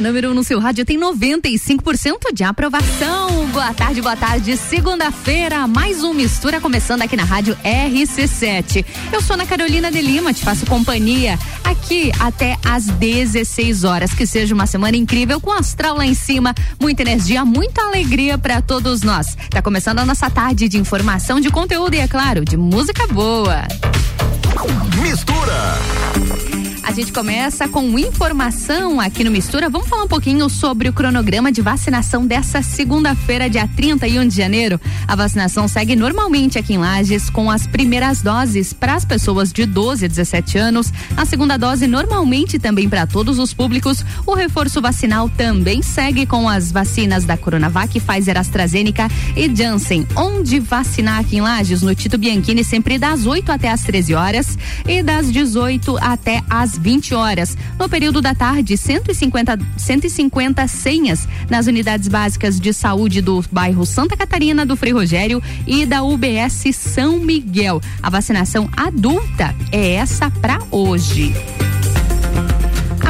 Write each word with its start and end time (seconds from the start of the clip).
Número 0.00 0.28
1 0.28 0.30
um 0.30 0.34
no 0.34 0.42
seu 0.42 0.58
rádio 0.58 0.84
tem 0.84 0.98
95% 0.98 2.32
de 2.32 2.42
aprovação. 2.42 3.46
Boa 3.48 3.74
tarde, 3.74 4.00
boa 4.00 4.16
tarde. 4.16 4.56
Segunda-feira, 4.56 5.66
mais 5.66 6.02
um 6.02 6.14
Mistura 6.14 6.60
começando 6.60 7.02
aqui 7.02 7.16
na 7.16 7.24
rádio 7.24 7.54
RC7. 7.62 8.84
Eu 9.12 9.20
sou 9.20 9.34
Ana 9.34 9.44
Carolina 9.44 9.90
de 9.90 10.00
Lima, 10.00 10.32
te 10.32 10.42
faço 10.42 10.64
companhia 10.64 11.38
aqui 11.62 12.10
até 12.18 12.56
às 12.64 12.86
16 12.86 13.84
horas. 13.84 14.14
Que 14.14 14.26
seja 14.26 14.54
uma 14.54 14.66
semana 14.66 14.96
incrível 14.96 15.40
com 15.40 15.52
astral 15.52 15.96
lá 15.96 16.06
em 16.06 16.14
cima, 16.14 16.54
muita 16.80 17.02
energia, 17.02 17.44
muita 17.44 17.82
alegria 17.82 18.38
para 18.38 18.62
todos 18.62 19.02
nós. 19.02 19.36
Tá 19.50 19.60
começando 19.60 19.98
a 19.98 20.06
nossa 20.06 20.30
tarde 20.30 20.68
de 20.68 20.78
informação, 20.78 21.40
de 21.40 21.50
conteúdo 21.50 21.94
e, 21.94 21.98
é 21.98 22.08
claro, 22.08 22.44
de 22.44 22.56
música 22.56 23.06
boa. 23.06 23.64
Mistura. 25.02 26.49
A 26.82 26.92
gente 26.92 27.12
começa 27.12 27.68
com 27.68 27.98
informação 27.98 29.00
aqui 29.00 29.22
no 29.22 29.30
Mistura. 29.30 29.68
Vamos 29.68 29.86
falar 29.86 30.04
um 30.04 30.08
pouquinho 30.08 30.48
sobre 30.48 30.88
o 30.88 30.92
cronograma 30.92 31.52
de 31.52 31.60
vacinação 31.60 32.26
dessa 32.26 32.62
segunda-feira, 32.62 33.50
dia 33.50 33.68
31 33.76 34.26
de 34.26 34.34
janeiro. 34.34 34.80
A 35.06 35.14
vacinação 35.14 35.68
segue 35.68 35.94
normalmente 35.94 36.58
aqui 36.58 36.74
em 36.74 36.78
Lages 36.78 37.28
com 37.28 37.50
as 37.50 37.66
primeiras 37.66 38.22
doses 38.22 38.72
para 38.72 38.94
as 38.94 39.04
pessoas 39.04 39.52
de 39.52 39.66
12 39.66 40.06
a 40.06 40.08
17 40.08 40.58
anos, 40.58 40.92
a 41.16 41.24
segunda 41.24 41.56
dose 41.56 41.86
normalmente 41.86 42.58
também 42.58 42.88
para 42.88 43.06
todos 43.06 43.38
os 43.38 43.52
públicos. 43.52 44.04
O 44.26 44.34
reforço 44.34 44.80
vacinal 44.80 45.28
também 45.28 45.82
segue 45.82 46.24
com 46.24 46.48
as 46.48 46.72
vacinas 46.72 47.24
da 47.24 47.36
Coronavac, 47.36 48.00
Pfizer, 48.00 48.38
AstraZeneca 48.38 49.08
e 49.36 49.54
Janssen. 49.54 50.06
Onde 50.16 50.58
vacinar 50.58 51.20
aqui 51.20 51.36
em 51.36 51.40
Lages? 51.40 51.82
No 51.82 51.94
Tito 51.94 52.18
Bianchini, 52.18 52.64
sempre 52.64 52.98
das 52.98 53.26
8 53.26 53.52
até 53.52 53.70
as 53.70 53.82
13 53.82 54.14
horas 54.14 54.58
e 54.88 55.02
das 55.02 55.30
18 55.30 55.96
até 55.98 56.42
as 56.48 56.69
20 56.76 57.14
horas. 57.14 57.56
No 57.78 57.88
período 57.88 58.20
da 58.20 58.34
tarde, 58.34 58.76
150, 58.76 59.58
150 59.76 60.66
senhas 60.66 61.28
nas 61.48 61.66
unidades 61.66 62.08
básicas 62.08 62.58
de 62.58 62.72
saúde 62.72 63.20
do 63.20 63.44
bairro 63.50 63.86
Santa 63.86 64.16
Catarina, 64.16 64.66
do 64.66 64.76
Frei 64.76 64.92
Rogério 64.92 65.42
e 65.66 65.86
da 65.86 66.02
UBS 66.02 66.74
São 66.74 67.18
Miguel. 67.18 67.80
A 68.02 68.10
vacinação 68.10 68.68
adulta 68.76 69.54
é 69.72 69.94
essa 69.94 70.30
para 70.30 70.58
hoje. 70.70 71.32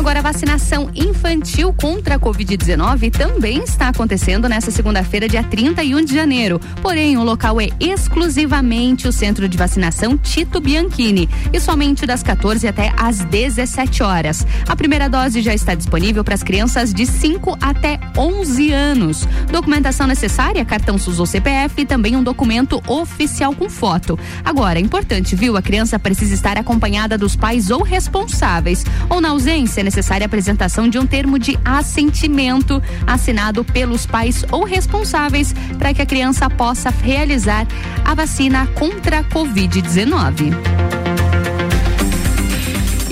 Agora, 0.00 0.20
a 0.20 0.22
vacinação 0.22 0.90
infantil 0.94 1.74
contra 1.74 2.14
a 2.14 2.18
Covid-19 2.18 3.12
também 3.12 3.62
está 3.62 3.88
acontecendo 3.88 4.48
nesta 4.48 4.70
segunda-feira, 4.70 5.28
dia 5.28 5.42
31 5.42 6.02
de 6.02 6.14
janeiro. 6.14 6.58
Porém, 6.80 7.18
o 7.18 7.22
local 7.22 7.60
é 7.60 7.68
exclusivamente 7.78 9.06
o 9.06 9.12
centro 9.12 9.46
de 9.46 9.58
vacinação 9.58 10.16
Tito 10.16 10.58
Bianchini 10.58 11.28
e 11.52 11.60
somente 11.60 12.06
das 12.06 12.22
14 12.22 12.66
até 12.66 12.94
às 12.96 13.18
17 13.26 14.02
horas. 14.02 14.46
A 14.66 14.74
primeira 14.74 15.06
dose 15.06 15.42
já 15.42 15.52
está 15.52 15.74
disponível 15.74 16.24
para 16.24 16.34
as 16.34 16.42
crianças 16.42 16.94
de 16.94 17.04
5 17.04 17.58
até 17.60 18.00
11 18.16 18.72
anos. 18.72 19.28
Documentação 19.52 20.06
necessária, 20.06 20.64
cartão 20.64 20.96
SUS 20.96 21.20
ou 21.20 21.26
CPF 21.26 21.82
e 21.82 21.84
também 21.84 22.16
um 22.16 22.22
documento 22.22 22.82
oficial 22.88 23.54
com 23.54 23.68
foto. 23.68 24.18
Agora, 24.42 24.78
é 24.78 24.82
importante, 24.82 25.36
viu? 25.36 25.58
A 25.58 25.62
criança 25.62 25.98
precisa 25.98 26.32
estar 26.32 26.56
acompanhada 26.56 27.18
dos 27.18 27.36
pais 27.36 27.70
ou 27.70 27.82
responsáveis. 27.82 28.82
Ou 29.10 29.20
na 29.20 29.28
ausência, 29.28 29.89
necessária 29.90 30.24
a 30.24 30.28
apresentação 30.28 30.88
de 30.88 31.00
um 31.00 31.06
termo 31.06 31.36
de 31.36 31.58
assentimento 31.64 32.80
assinado 33.04 33.64
pelos 33.64 34.06
pais 34.06 34.44
ou 34.52 34.62
responsáveis 34.62 35.52
para 35.78 35.92
que 35.92 36.00
a 36.00 36.06
criança 36.06 36.48
possa 36.48 36.90
realizar 36.90 37.66
a 38.04 38.14
vacina 38.14 38.68
contra 38.68 39.18
a 39.18 39.24
Covid-19 39.24 41.09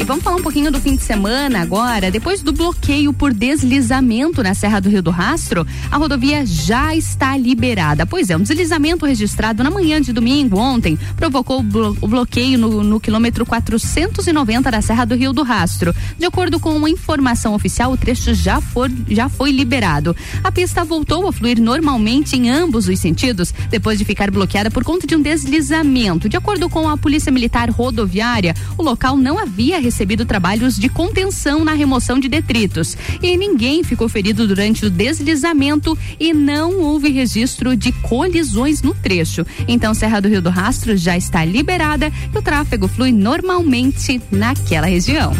vamos 0.09 0.25
falar 0.25 0.37
um 0.37 0.43
pouquinho 0.43 0.73
do 0.73 0.81
fim 0.81 0.97
de 0.97 1.03
semana 1.03 1.61
agora. 1.61 2.11
Depois 2.11 2.41
do 2.41 2.51
bloqueio 2.51 3.13
por 3.13 3.31
deslizamento 3.31 4.43
na 4.43 4.55
Serra 4.55 4.81
do 4.81 4.89
Rio 4.89 5.03
do 5.03 5.11
Rastro, 5.11 5.67
a 5.91 5.99
rodovia 5.99 6.47
já 6.47 6.97
está 6.97 7.37
liberada. 7.37 8.07
Pois 8.07 8.31
é, 8.31 8.37
um 8.37 8.41
deslizamento 8.41 9.05
registrado 9.05 9.63
na 9.63 9.71
manhã 9.71 10.01
de 10.01 10.11
domingo, 10.11 10.59
ontem, 10.59 10.99
provocou 11.15 11.61
o 11.61 12.09
bloqueio 12.09 12.59
no, 12.59 12.83
no 12.83 12.99
quilômetro 12.99 13.45
490 13.45 14.71
da 14.71 14.81
Serra 14.81 15.05
do 15.05 15.15
Rio 15.15 15.35
do 15.35 15.43
Rastro. 15.43 15.95
De 16.19 16.25
acordo 16.25 16.59
com 16.59 16.75
uma 16.75 16.89
informação 16.89 17.55
oficial, 17.55 17.93
o 17.93 17.97
trecho 17.99 18.33
já, 18.33 18.63
for, 18.63 18.91
já 19.11 19.29
foi 19.29 19.51
liberado. 19.51 20.17
A 20.43 20.51
pista 20.51 20.85
voltou 20.85 21.29
a 21.29 21.33
fluir 21.35 21.61
normalmente 21.61 22.35
em 22.35 22.49
ambos 22.49 22.89
os 22.89 22.99
sentidos, 22.99 23.53
depois 23.69 23.99
de 23.99 24.07
ficar 24.07 24.31
bloqueada 24.31 24.71
por 24.71 24.85
conta 24.85 25.07
de 25.07 25.15
um 25.15 25.21
deslizamento. 25.21 26.31
De 26.31 26.37
acordo 26.39 26.67
com 26.71 26.89
a 26.89 26.97
Polícia 26.97 27.31
Militar 27.31 27.69
Rodoviária, 27.69 28.55
o 28.79 28.83
local 28.83 29.15
não 29.15 29.39
havia 29.39 29.79
recebido 29.79 29.98
recebido 29.99 30.25
trabalhos 30.25 30.79
de 30.79 30.89
contenção 30.89 31.65
na 31.65 31.73
remoção 31.73 32.21
de 32.21 32.29
detritos. 32.29 32.97
E 33.21 33.37
ninguém 33.37 33.83
ficou 33.83 34.09
ferido 34.09 34.47
durante 34.47 34.87
o 34.87 34.91
deslizamento 34.91 35.99
e 36.21 36.33
não 36.33 36.79
houve 36.79 37.09
registro 37.09 37.77
de 37.77 37.91
colisões 37.91 38.81
no 38.81 38.95
trecho. 38.95 39.45
Então, 39.67 39.93
Serra 39.93 40.21
do 40.21 40.29
Rio 40.29 40.41
do 40.41 40.51
Rastro 40.51 40.97
já 40.97 41.17
está 41.17 41.45
liberada 41.45 42.13
e 42.33 42.39
o 42.39 42.41
tráfego 42.41 42.87
flui 42.87 43.11
normalmente 43.11 44.23
naquela 44.31 44.87
região. 44.87 45.33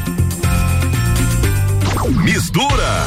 Mistura. 2.25 3.07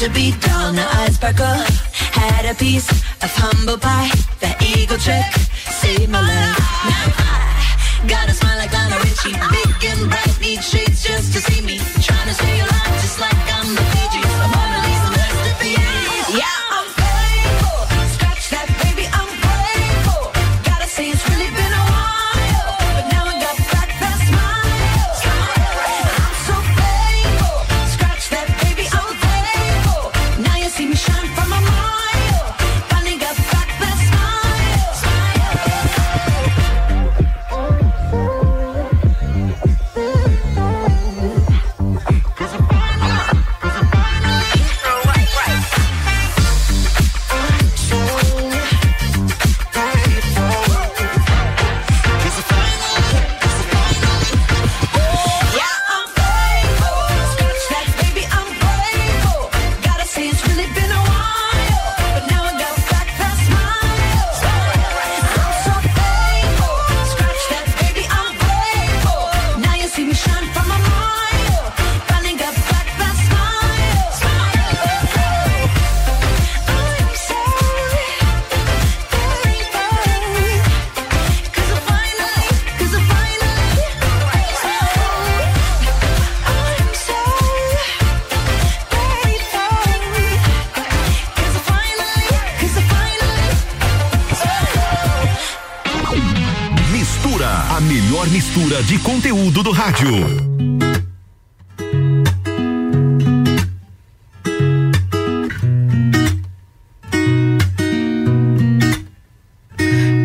to 0.00 0.08
be 0.14 0.32
dull, 0.40 0.72
now 0.72 0.88
I 0.92 1.10
sparkle. 1.10 1.44
Had 1.44 2.46
a 2.46 2.54
piece 2.54 2.88
of 2.90 3.30
humble 3.36 3.76
pie. 3.76 4.08
The 4.40 4.48
eagle 4.64 4.96
trick 4.96 5.30
saved 5.82 6.10
my 6.10 6.22
life. 6.22 6.58
Now 6.88 7.12
I 7.18 8.08
got 8.08 8.28
a 8.30 8.32
smile 8.32 8.56
like 8.56 8.72
Lionel 8.72 8.98
Richie. 9.00 9.36
Big 9.52 9.84
and 9.90 10.08
bright, 10.08 10.40
need 10.40 10.64
shades 10.64 11.04
just 11.04 11.34
to 11.34 11.40
see 11.40 11.60
me. 11.60 11.76
Trying 12.00 12.28
to 12.28 12.34
stay 12.34 12.60
alive 12.60 12.94
just 13.02 13.20
like 13.20 13.36
I'm 13.52 13.74
the 13.74 13.82
Fiji. 13.92 14.29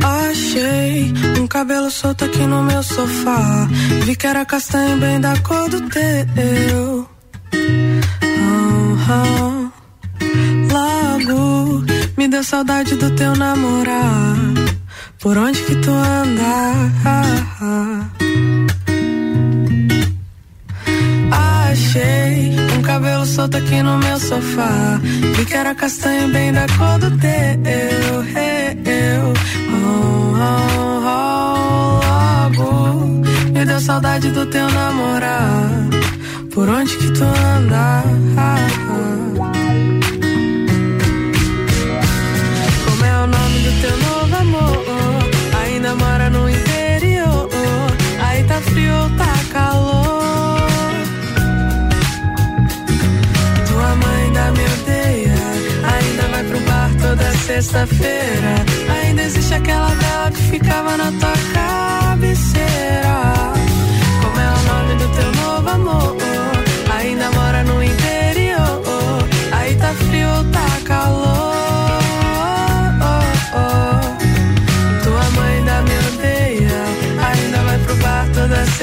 Achei 0.01 1.13
um 1.41 1.47
cabelo 1.47 1.91
solto 1.91 2.23
aqui 2.23 2.39
no 2.45 2.63
meu 2.63 2.81
sofá. 2.83 3.67
Vi 4.05 4.15
que 4.15 4.25
era 4.25 4.45
castanho 4.45 4.97
bem 4.97 5.19
da 5.19 5.37
cor 5.39 5.69
do 5.69 5.81
teu. 5.89 6.54
Cor 26.67 27.04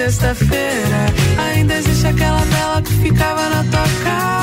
sexta-feira. 0.03 1.07
Ainda 1.39 1.75
existe 1.75 2.07
aquela 2.09 2.41
vela 2.41 2.83
que 2.83 2.93
ficava 2.95 3.49
na 3.51 3.63
tua 3.65 3.83
cabeceira. 4.03 4.42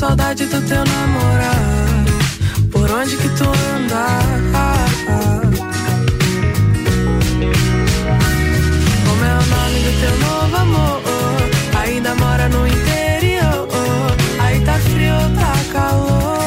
Saudade 0.00 0.46
do 0.46 0.58
teu 0.62 0.82
namorar. 0.82 2.04
Por 2.72 2.90
onde 2.90 3.14
que 3.18 3.28
tu 3.36 3.44
anda? 3.44 4.06
Como 9.06 9.24
é 9.30 9.34
o 9.42 9.44
nome 9.54 9.78
do 9.86 9.92
teu 10.00 10.14
novo 10.26 10.56
amor? 10.56 11.02
Ainda 11.82 12.14
mora 12.14 12.48
no 12.48 12.66
interior. 12.66 13.68
Aí 14.38 14.60
tá 14.60 14.72
frio 14.72 15.18
tá 15.38 15.54
calor? 15.70 16.38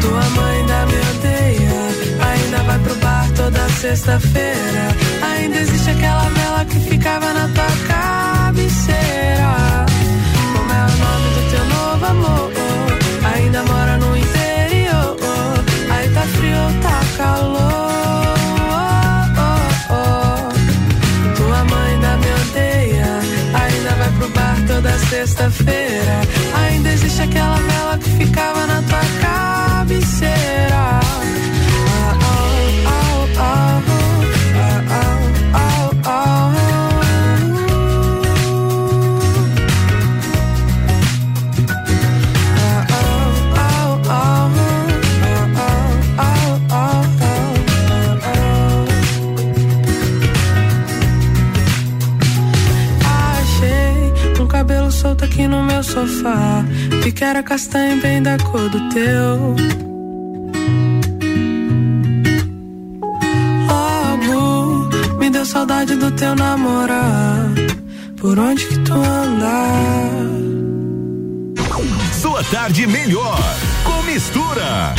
Tua 0.00 0.24
mãe 0.30 0.60
ainda 0.60 0.86
me 0.86 0.98
odeia. 1.10 1.78
Ainda 2.30 2.62
vai 2.62 2.78
pro 2.78 2.94
bar 3.04 3.28
toda 3.36 3.68
sexta-feira. 3.68 4.84
Ainda 5.30 5.58
existe 5.58 5.90
aquela 5.90 6.26
vela 6.30 6.64
que 6.64 6.80
ficava 6.88 7.34
na 7.34 7.48
tua 7.48 7.66
cabeceira. 7.86 8.35
Sexta-feira. 25.16 26.20
Ainda 26.66 26.92
existe 26.92 27.22
aquela 27.22 27.56
vela 27.56 27.98
que 27.98 28.10
ficava 28.10 28.66
na 28.66 28.82
tua 28.82 29.00
cabeceira. 29.22 30.65
Meu 55.76 55.82
sofá. 55.82 56.64
Vi 57.02 57.12
que 57.12 57.22
era 57.22 57.42
castanho 57.42 58.00
bem 58.00 58.22
da 58.22 58.38
cor 58.38 58.68
do 58.70 58.88
teu. 58.88 59.56
Logo 63.68 65.18
me 65.18 65.28
deu 65.28 65.44
saudade 65.44 65.94
do 65.96 66.10
teu 66.12 66.34
namorar. 66.34 67.50
Por 68.16 68.38
onde 68.38 68.64
que 68.66 68.78
tu 68.78 68.94
anda? 68.94 69.52
Sua 72.22 72.42
tarde 72.44 72.86
melhor 72.86 73.38
com 73.84 74.02
mistura. 74.04 74.94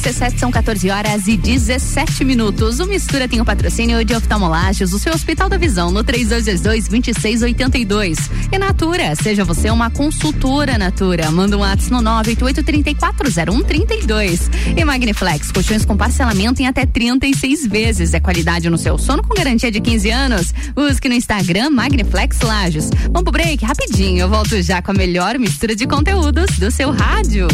RC7 0.00 0.38
são 0.38 0.50
14 0.50 0.88
horas 0.88 1.28
e 1.28 1.36
17 1.36 2.24
minutos. 2.24 2.80
O 2.80 2.86
Mistura 2.86 3.28
tem 3.28 3.38
o 3.38 3.44
patrocínio 3.44 4.02
de 4.02 4.14
oftalmolagens, 4.14 4.94
o 4.94 4.98
seu 4.98 5.12
Hospital 5.12 5.50
da 5.50 5.58
Visão, 5.58 5.90
no 5.90 6.02
3222-2682. 6.02 8.30
E 8.50 8.58
Natura, 8.58 9.14
seja 9.14 9.44
você 9.44 9.70
uma 9.70 9.90
consultora 9.90 10.78
Natura. 10.78 11.30
Manda 11.30 11.58
um 11.58 11.60
WhatsApp 11.60 11.92
no 11.92 11.98
988340132. 12.22 14.48
E 14.74 14.82
Magniflex, 14.82 15.52
colchões 15.52 15.84
com 15.84 15.98
parcelamento 15.98 16.62
em 16.62 16.66
até 16.66 16.86
36 16.86 17.66
vezes. 17.66 18.14
É 18.14 18.20
qualidade 18.20 18.70
no 18.70 18.78
seu 18.78 18.96
sono 18.96 19.22
com 19.22 19.34
garantia 19.34 19.70
de 19.70 19.82
15 19.82 20.10
anos. 20.10 20.54
Busque 20.74 21.10
no 21.10 21.14
Instagram 21.14 21.68
Magniflex 21.68 22.40
Lages. 22.40 22.88
Vamos 23.12 23.24
pro 23.24 23.32
break 23.32 23.62
rapidinho. 23.62 24.20
Eu 24.20 24.30
volto 24.30 24.62
já 24.62 24.80
com 24.80 24.92
a 24.92 24.94
melhor 24.94 25.38
mistura 25.38 25.76
de 25.76 25.86
conteúdos 25.86 26.58
do 26.58 26.70
seu 26.70 26.90
rádio. 26.90 27.48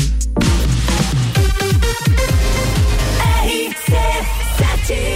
T. 4.86 5.15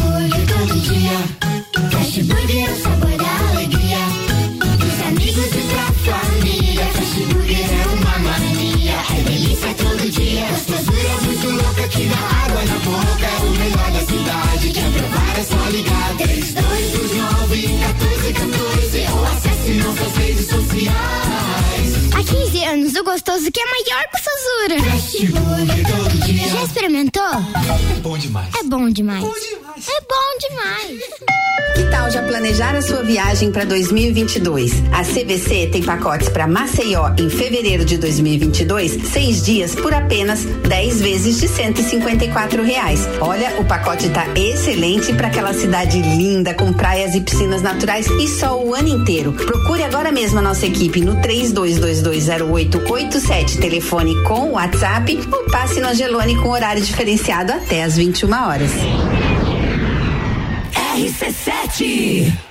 orgulho 0.01 0.47
todo 0.47 0.79
dia. 0.81 1.17
Fastburger 1.91 2.69
é 2.69 2.71
o 2.71 2.81
sabor 2.81 3.17
da 3.17 3.49
alegria. 3.49 4.03
Dos 4.79 4.97
amigos 5.07 5.51
e 5.53 5.63
da 5.73 5.85
família. 6.05 6.85
Fastburger 6.93 7.69
é 7.71 7.87
uma 7.87 8.19
mania. 8.19 8.97
É 9.17 9.23
delícia 9.23 9.73
todo 9.75 10.09
dia. 10.09 10.45
Gostosura 10.49 11.07
é 11.07 11.21
muito 11.25 11.49
louca 11.49 11.87
que 11.87 12.05
dá 12.07 12.21
água 12.45 12.63
na 12.65 12.77
boca. 12.79 13.25
É 13.25 13.39
o 13.45 13.49
melhor 13.51 13.91
da 13.91 14.01
cidade. 14.01 14.69
Quer 14.69 14.91
provar 14.91 15.39
é 15.39 15.43
só 15.43 15.69
ligar. 15.69 16.15
3229 16.17 17.67
1414 17.67 19.07
ou 19.11 19.25
acesse 19.25 19.71
nossas 19.73 20.15
redes 20.17 20.47
sociais. 20.47 21.30
Há 22.21 22.23
15 22.23 22.63
anos, 22.65 22.93
o 22.93 23.03
gostoso 23.03 23.51
que 23.51 23.59
é 23.59 23.65
maior 23.65 24.03
que 24.11 24.15
o 24.15 24.23
Sazura. 24.23 24.77
Já 26.51 26.63
experimentou? 26.63 27.23
É 27.23 27.99
bom 27.99 28.15
demais. 28.15 28.53
É 28.59 28.63
bom 28.63 28.89
demais. 28.89 29.23
Bom 29.23 29.33
demais. 29.33 29.87
É 29.87 30.01
bom 30.01 30.37
demais. 30.39 31.01
Que 31.75 31.89
tal 31.89 32.11
já 32.11 32.21
planejar 32.21 32.75
a 32.75 32.81
sua 32.81 33.01
viagem 33.01 33.51
para 33.51 33.65
2022? 33.65 34.71
A 34.91 35.03
CVC 35.03 35.69
tem 35.71 35.81
pacotes 35.81 36.29
para 36.29 36.45
Maceió 36.45 37.11
em 37.17 37.29
fevereiro 37.29 37.83
de 37.83 37.97
2022, 37.97 39.09
seis 39.11 39.43
dias 39.43 39.73
por 39.73 39.91
apenas 39.91 40.43
10 40.45 41.01
vezes 41.01 41.39
de 41.39 41.47
154 41.47 42.61
reais. 42.61 43.07
Olha, 43.19 43.59
o 43.59 43.65
pacote 43.65 44.09
tá 44.09 44.27
excelente 44.35 45.11
para 45.13 45.27
aquela 45.27 45.53
cidade 45.53 45.99
linda 45.99 46.53
com 46.53 46.71
praias 46.71 47.15
e 47.15 47.21
piscinas 47.21 47.63
naturais 47.63 48.05
e 48.07 48.27
sol 48.27 48.67
o 48.67 48.75
ano 48.75 48.89
inteiro. 48.89 49.33
Procure 49.33 49.83
agora 49.83 50.11
mesmo 50.11 50.37
a 50.37 50.41
nossa 50.41 50.67
equipe 50.67 51.01
no 51.01 51.19
32220887, 52.11 53.59
telefone 53.59 54.21
com 54.23 54.51
WhatsApp 54.51 55.17
ou 55.31 55.45
passe 55.45 55.79
no 55.79 55.87
Angelone 55.87 56.35
com 56.35 56.49
horário 56.49 56.81
diferenciado 56.81 57.53
até 57.53 57.83
às 57.83 57.95
21 57.95 58.31
horas. 58.33 58.71
RC7. 60.95 62.50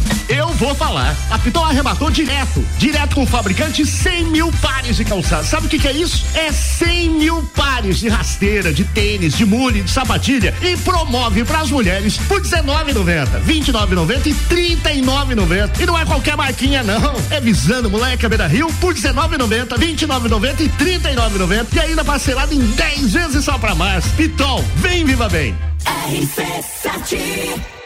Eu 0.31 0.47
vou 0.53 0.73
falar. 0.73 1.13
A 1.29 1.37
Pitol 1.37 1.65
arrematou 1.65 2.09
direto, 2.09 2.65
direto 2.77 3.15
com 3.15 3.23
o 3.23 3.27
fabricante 3.27 3.85
100 3.85 4.27
mil 4.27 4.49
pares 4.61 4.95
de 4.95 5.03
calçados. 5.03 5.49
Sabe 5.49 5.65
o 5.65 5.69
que, 5.69 5.77
que 5.77 5.89
é 5.89 5.91
isso? 5.91 6.25
É 6.33 6.53
100 6.53 7.09
mil 7.09 7.43
pares 7.53 7.99
de 7.99 8.07
rasteira, 8.07 8.71
de 8.73 8.85
tênis, 8.85 9.37
de 9.37 9.45
mule, 9.45 9.81
de 9.81 9.91
sapatilha 9.91 10.55
e 10.61 10.77
promove 10.77 11.43
para 11.43 11.59
as 11.59 11.69
mulheres 11.69 12.17
por 12.29 12.39
19,90, 12.41 13.41
29,90 13.45 14.27
e 14.27 14.33
39,90. 14.33 15.81
E 15.81 15.85
não 15.85 15.99
é 15.99 16.05
qualquer 16.05 16.37
marquinha 16.37 16.81
não. 16.81 17.13
É 17.29 17.41
visando 17.41 17.89
moleque 17.89 18.25
Beira 18.29 18.47
Rio 18.47 18.71
por 18.79 18.93
19,90, 18.93 19.77
29,90 19.77 20.61
e 20.61 20.69
39,90 20.69 21.67
e 21.73 21.79
ainda 21.81 22.05
parcelado 22.05 22.53
em 22.53 22.59
10 22.59 23.13
vezes 23.13 23.43
só 23.43 23.57
para 23.57 23.75
mais. 23.75 24.05
Pitol, 24.15 24.63
vem 24.77 25.03
viva 25.03 25.27
bem. 25.27 25.53
RC7. 25.83 27.80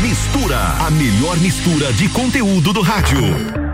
Mistura, 0.00 0.56
a 0.56 0.88
melhor 0.92 1.36
mistura 1.38 1.92
de 1.92 2.08
conteúdo 2.08 2.72
do 2.72 2.82
rádio. 2.82 3.65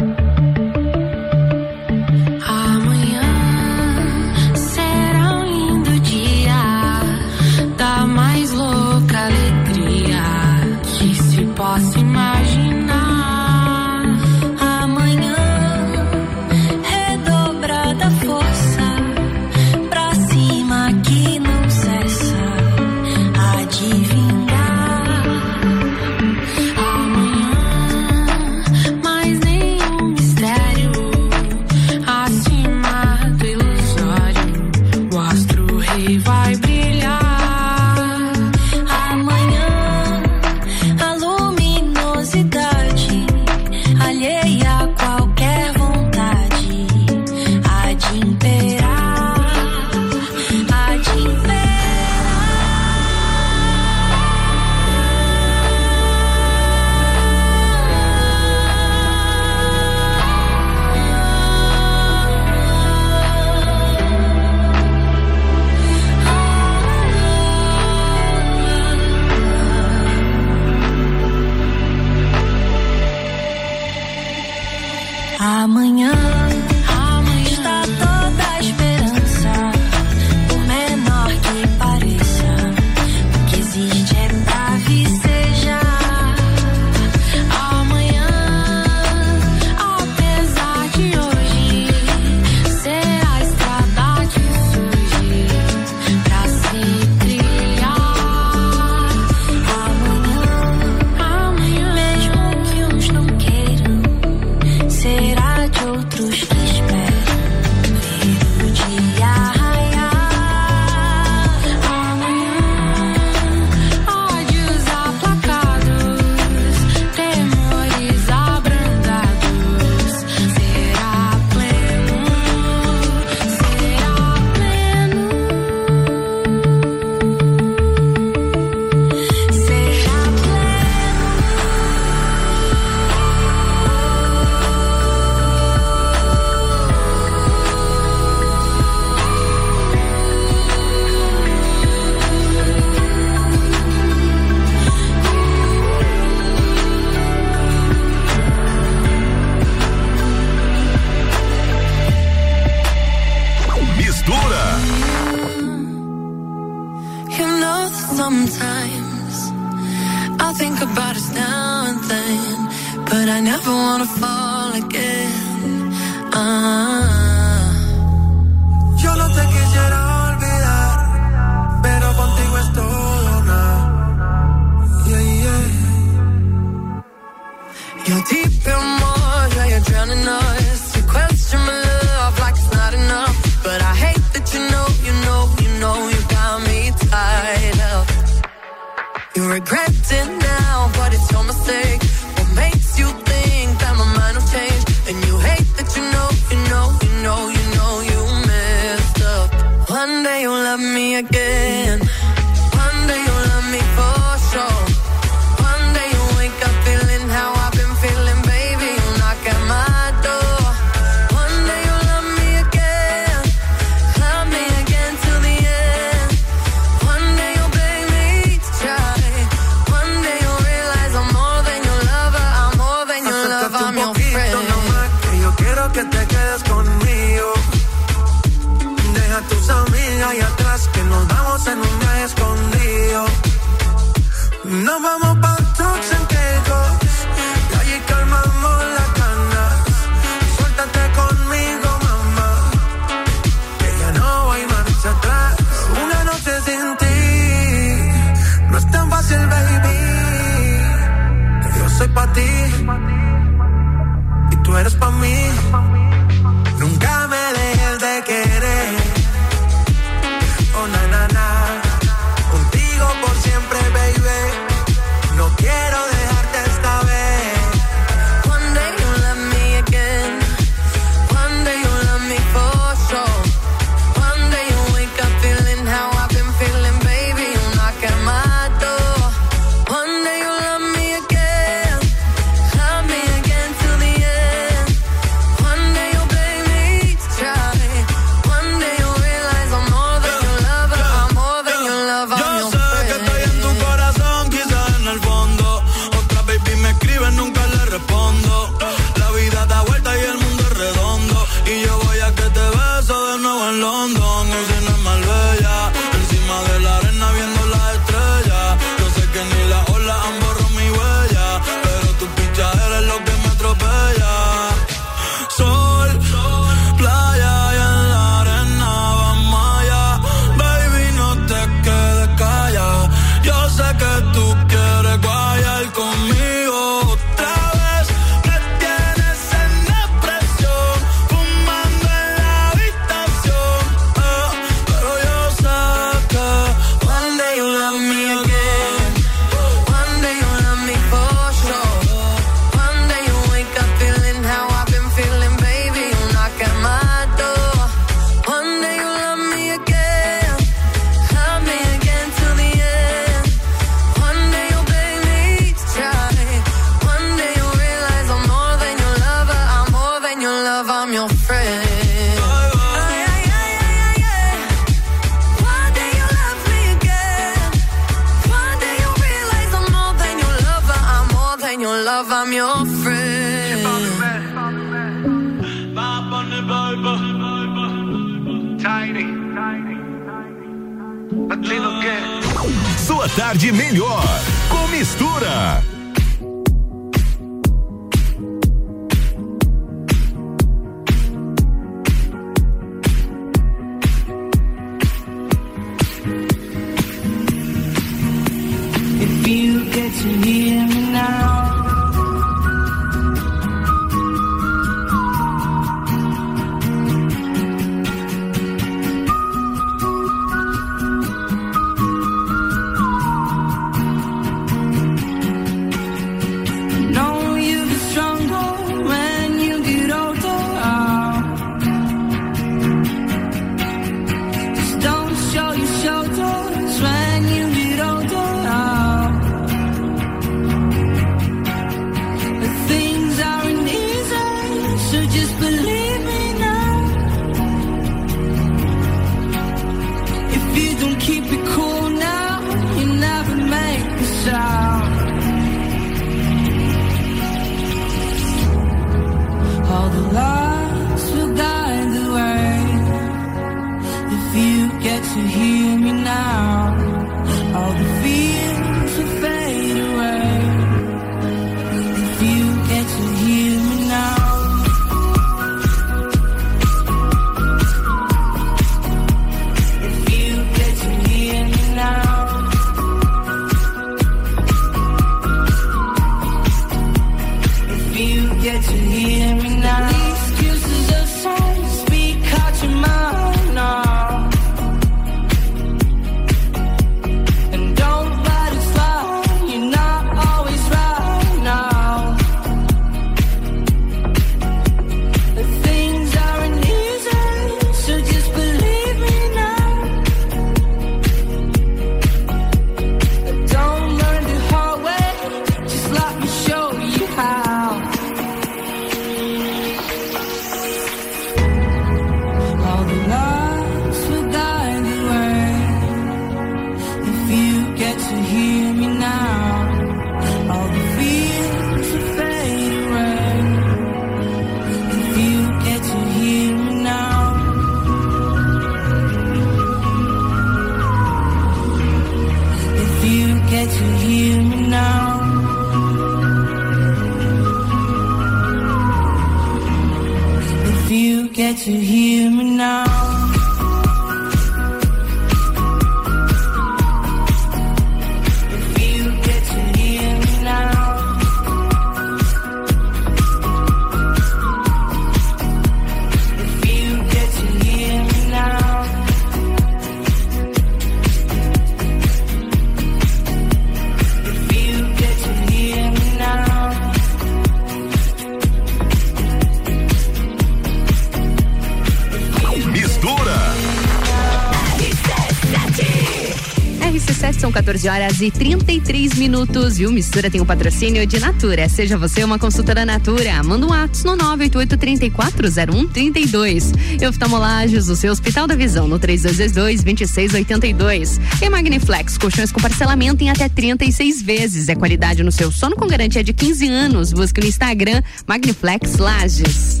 14 577.92 578.08
horas 578.08 578.40
e 578.40 578.50
33 578.50 579.34
minutos 579.34 580.00
e 580.00 580.06
o 580.06 580.10
Mistura 580.10 580.50
tem 580.50 580.62
o 580.62 580.64
patrocínio 580.64 581.26
de 581.26 581.38
Natura. 581.38 581.90
Seja 581.90 582.16
você 582.16 582.42
uma 582.42 582.58
consultora 582.58 583.04
Natura. 583.04 583.62
Manda 583.62 583.86
um 583.86 583.92
ato 583.92 584.24
no 584.24 584.34
988-340132. 584.38 587.20
E 587.20 587.26
oftalmolagens, 587.26 588.08
o 588.08 588.16
seu 588.16 588.32
Hospital 588.32 588.66
da 588.66 588.74
Visão 588.74 589.06
no 589.06 589.20
3222-2682. 589.20 591.38
E 591.60 591.68
Magniflex, 591.68 592.38
colchões 592.38 592.72
com 592.72 592.80
parcelamento 592.80 593.44
em 593.44 593.50
até 593.50 593.68
36 593.68 594.40
vezes. 594.40 594.88
É 594.88 594.94
qualidade 594.94 595.42
no 595.42 595.52
seu 595.52 595.70
sono 595.70 595.94
com 595.94 596.06
garantia 596.06 596.42
de 596.42 596.54
15 596.54 596.88
anos. 596.88 597.34
Busque 597.34 597.60
no 597.60 597.66
Instagram 597.66 598.22
Magniflex 598.46 599.18
Lages. 599.18 600.00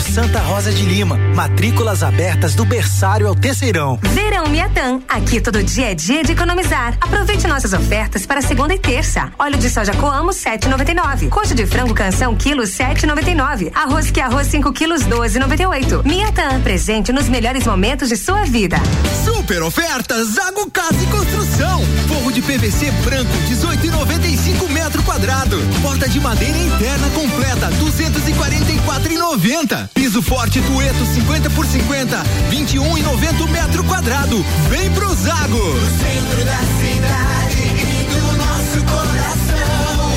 Colégio 0.00 0.14
Santa 0.14 0.40
Rosa 0.40 0.72
de 0.72 0.84
Lima. 0.84 1.16
Matrículas 1.34 2.02
abertas 2.02 2.54
do 2.54 2.64
berçário 2.64 3.28
ao 3.28 3.34
terceirão. 3.34 3.98
Verão 4.02 4.46
Miatã. 4.48 5.00
Aqui 5.08 5.40
todo 5.40 5.62
dia 5.62 5.92
é 5.92 5.94
dia 5.94 6.22
de 6.22 6.32
economizar. 6.32 6.96
Aproveite 7.00 7.46
nossas 7.46 7.72
ofertas 7.72 8.24
para 8.24 8.40
segunda 8.40 8.74
e 8.74 8.78
terça. 8.78 9.30
Óleo 9.38 9.58
de 9.58 9.68
soja 9.68 9.92
Coamo 9.94 10.30
7,99. 10.30 11.28
Coxa 11.28 11.54
de 11.54 11.66
frango 11.66 11.94
canção 11.94 12.34
quilo 12.34 12.62
7,99. 12.62 13.70
Arroz 13.74 14.10
que 14.10 14.20
arroz 14.20 14.46
5 14.46 14.72
quilos 14.72 15.02
12,98. 15.02 16.04
Miatã. 16.04 16.60
Presente 16.62 17.12
nos 17.12 17.28
melhores 17.28 17.66
momentos 17.66 18.08
de 18.08 18.16
sua 18.16 18.44
vida. 18.44 18.78
Super 19.24 19.62
ofertas 19.62 20.28
Zago 20.28 20.70
Casa 20.70 21.02
e 21.02 21.06
Construção. 21.06 21.84
Forro 22.08 22.32
de 22.32 22.40
PVC 22.40 22.90
branco 23.04 23.30
18,95 23.48 24.69
metro 25.00 25.02
quadrado. 25.02 25.58
Porta 25.82 26.08
de 26.08 26.18
madeira 26.20 26.56
interna 26.56 27.10
completa 27.10 27.68
244,90. 27.70 29.90
Piso 29.94 30.22
forte 30.22 30.60
Tueto 30.60 31.04
50 31.14 31.50
por 31.50 31.66
50 31.66 32.22
21,90 32.50 33.48
metro 33.48 33.82
quadrado. 33.84 34.44
Vem 34.68 34.90
pro 34.92 35.12
Zago. 35.14 35.74
centro 35.98 36.44
da 36.44 36.58
cidade 36.78 37.62
e 37.62 38.04
do 38.10 38.36
nosso 38.36 38.82
coração. 38.84 40.12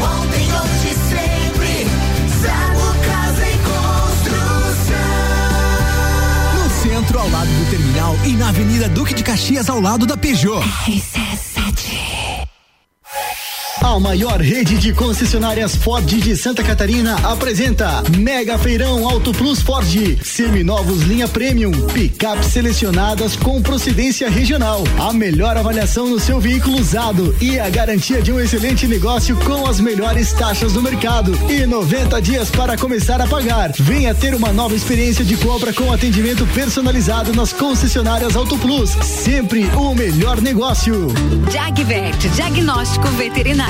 Ontem, 0.00 0.48
hoje, 0.52 0.94
sempre. 1.08 1.86
Zago 2.40 2.94
Casa 3.04 3.48
e 3.48 3.58
Construção. 3.58 4.94
No 6.54 6.70
centro, 6.82 7.18
ao 7.18 7.28
lado 7.30 7.48
do 7.48 7.70
terminal 7.70 8.16
e 8.24 8.32
na 8.32 8.48
Avenida 8.48 8.88
Duque 8.88 9.12
de 9.14 9.22
Caxias, 9.22 9.68
ao 9.68 9.80
lado 9.80 10.06
da 10.06 10.16
Peugeot. 10.16 10.64
A 13.82 13.98
maior 13.98 14.40
rede 14.40 14.76
de 14.76 14.92
concessionárias 14.92 15.74
Ford 15.74 16.04
de 16.04 16.36
Santa 16.36 16.62
Catarina 16.62 17.16
apresenta 17.24 18.02
Mega 18.16 18.58
Feirão 18.58 19.08
Auto 19.08 19.32
Plus 19.32 19.62
Ford. 19.62 19.80
Seminovos 20.22 21.02
linha 21.02 21.26
Premium. 21.26 21.72
Picapes 21.88 22.48
selecionadas 22.48 23.36
com 23.36 23.60
procedência 23.62 24.28
regional. 24.28 24.84
A 24.98 25.12
melhor 25.14 25.56
avaliação 25.56 26.06
no 26.08 26.20
seu 26.20 26.38
veículo 26.38 26.78
usado 26.78 27.34
e 27.40 27.58
a 27.58 27.70
garantia 27.70 28.20
de 28.20 28.30
um 28.30 28.38
excelente 28.38 28.86
negócio 28.86 29.34
com 29.38 29.66
as 29.66 29.80
melhores 29.80 30.32
taxas 30.34 30.74
do 30.74 30.82
mercado. 30.82 31.32
E 31.50 31.64
90 31.64 32.20
dias 32.20 32.50
para 32.50 32.76
começar 32.76 33.20
a 33.20 33.26
pagar. 33.26 33.72
Venha 33.72 34.14
ter 34.14 34.34
uma 34.34 34.52
nova 34.52 34.74
experiência 34.74 35.24
de 35.24 35.36
compra 35.38 35.72
com 35.72 35.90
atendimento 35.90 36.46
personalizado 36.48 37.34
nas 37.34 37.52
concessionárias 37.52 38.36
Auto 38.36 38.58
Plus. 38.58 38.90
Sempre 38.90 39.64
o 39.74 39.94
melhor 39.94 40.40
negócio. 40.40 41.08
Jagvet, 41.50 42.28
diagnóstico 42.28 43.08
veterinário. 43.08 43.69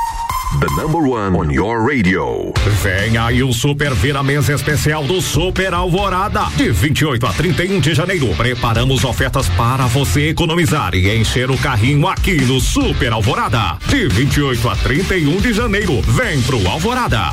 The 0.61 0.69
number 0.79 1.01
one 1.01 1.35
on 1.35 1.51
your 1.51 1.83
radio. 1.83 2.53
Vem 2.83 3.17
aí 3.17 3.41
o 3.41 3.51
Super 3.51 3.95
Vira 3.95 4.21
Mesa 4.21 4.53
Especial 4.53 5.03
do 5.05 5.19
Super 5.19 5.73
Alvorada. 5.73 6.43
De 6.55 6.69
28 6.69 7.25
a 7.25 7.33
31 7.33 7.79
de 7.79 7.95
janeiro, 7.95 8.27
preparamos 8.35 9.03
ofertas 9.03 9.49
para 9.49 9.87
você 9.87 10.29
economizar 10.29 10.93
e 10.93 11.17
encher 11.17 11.49
o 11.49 11.57
carrinho 11.57 12.07
aqui 12.07 12.45
no 12.45 12.61
Super 12.61 13.11
Alvorada. 13.11 13.79
De 13.87 14.07
28 14.07 14.69
a 14.69 14.75
31 14.75 15.37
de 15.37 15.51
janeiro, 15.51 15.99
vem 16.03 16.39
pro 16.43 16.67
Alvorada. 16.69 17.31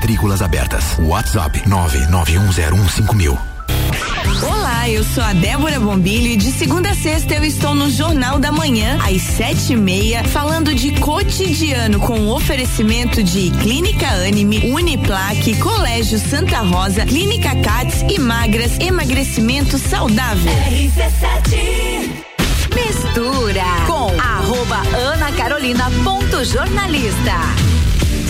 Matrículas 0.00 0.40
abertas. 0.40 0.98
WhatsApp 0.98 1.60
991015000. 1.68 3.38
Olá, 4.42 4.88
eu 4.88 5.04
sou 5.04 5.22
a 5.22 5.34
Débora 5.34 5.78
Bombilho 5.78 6.28
e 6.28 6.36
de 6.38 6.50
segunda 6.52 6.88
a 6.88 6.94
sexta 6.94 7.34
eu 7.34 7.44
estou 7.44 7.74
no 7.74 7.90
Jornal 7.90 8.38
da 8.38 8.50
Manhã, 8.50 8.98
às 9.04 9.20
sete 9.20 9.74
e 9.74 9.76
meia, 9.76 10.24
falando 10.24 10.74
de 10.74 10.92
cotidiano 10.92 12.00
com 12.00 12.28
oferecimento 12.28 13.22
de 13.22 13.50
Clínica 13.50 14.06
Anime, 14.26 14.72
Uniplaque, 14.72 15.54
Colégio 15.56 16.18
Santa 16.18 16.60
Rosa, 16.60 17.04
Clínica 17.04 17.54
Cats 17.56 18.02
e 18.08 18.18
Magras, 18.18 18.78
emagrecimento 18.80 19.76
saudável. 19.76 20.50
Mistura 22.74 23.64
com 23.86 24.18
arroba 24.18 24.78
Ana 24.96 25.30
Carolina 25.32 25.90
ponto 26.02 26.42
jornalista. 26.42 27.79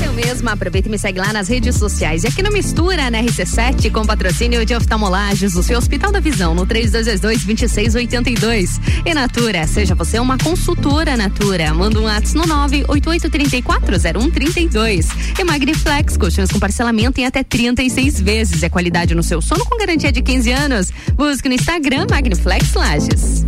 Eu 0.05 0.13
mesma, 0.13 0.53
aproveita 0.53 0.89
e 0.89 0.91
me 0.91 0.99
segue 0.99 1.19
lá 1.19 1.33
nas 1.33 1.49
redes 1.49 1.77
sociais. 1.77 2.25
E 2.25 2.29
aqui 2.29 2.43
no 2.43 2.51
Mistura, 2.51 3.11
na 3.11 3.23
RC7, 3.23 3.91
com 3.91 4.05
patrocínio 4.05 4.63
de 4.65 4.75
oftalmolagens, 4.75 5.55
o 5.55 5.63
seu 5.63 5.79
Hospital 5.79 6.11
da 6.11 6.19
Visão, 6.21 6.55
no 6.55 6.67
3222-2682. 6.67 8.81
E 9.05 9.13
Natura, 9.13 9.67
seja 9.67 9.95
você 9.95 10.19
uma 10.19 10.39
consultora 10.39 11.15
Natura. 11.17 11.75
Manda 11.75 12.01
um 12.01 12.05
WhatsApp 12.05 12.39
no 12.39 12.45
988340132. 12.69 15.07
E 15.39 15.45
Magniflex, 15.45 16.17
colchões 16.17 16.51
com 16.51 16.59
parcelamento 16.59 17.21
em 17.21 17.27
até 17.27 17.43
36 17.43 18.19
vezes. 18.21 18.63
É 18.63 18.69
qualidade 18.69 19.13
no 19.15 19.23
seu 19.23 19.43
sono 19.43 19.65
com 19.65 19.77
garantia 19.77 20.11
de 20.11 20.23
15 20.23 20.53
anos. 20.53 20.91
Busque 21.15 21.49
no 21.49 21.55
Instagram 21.55 22.07
Magniflex 22.11 22.73
Lages. 22.75 23.45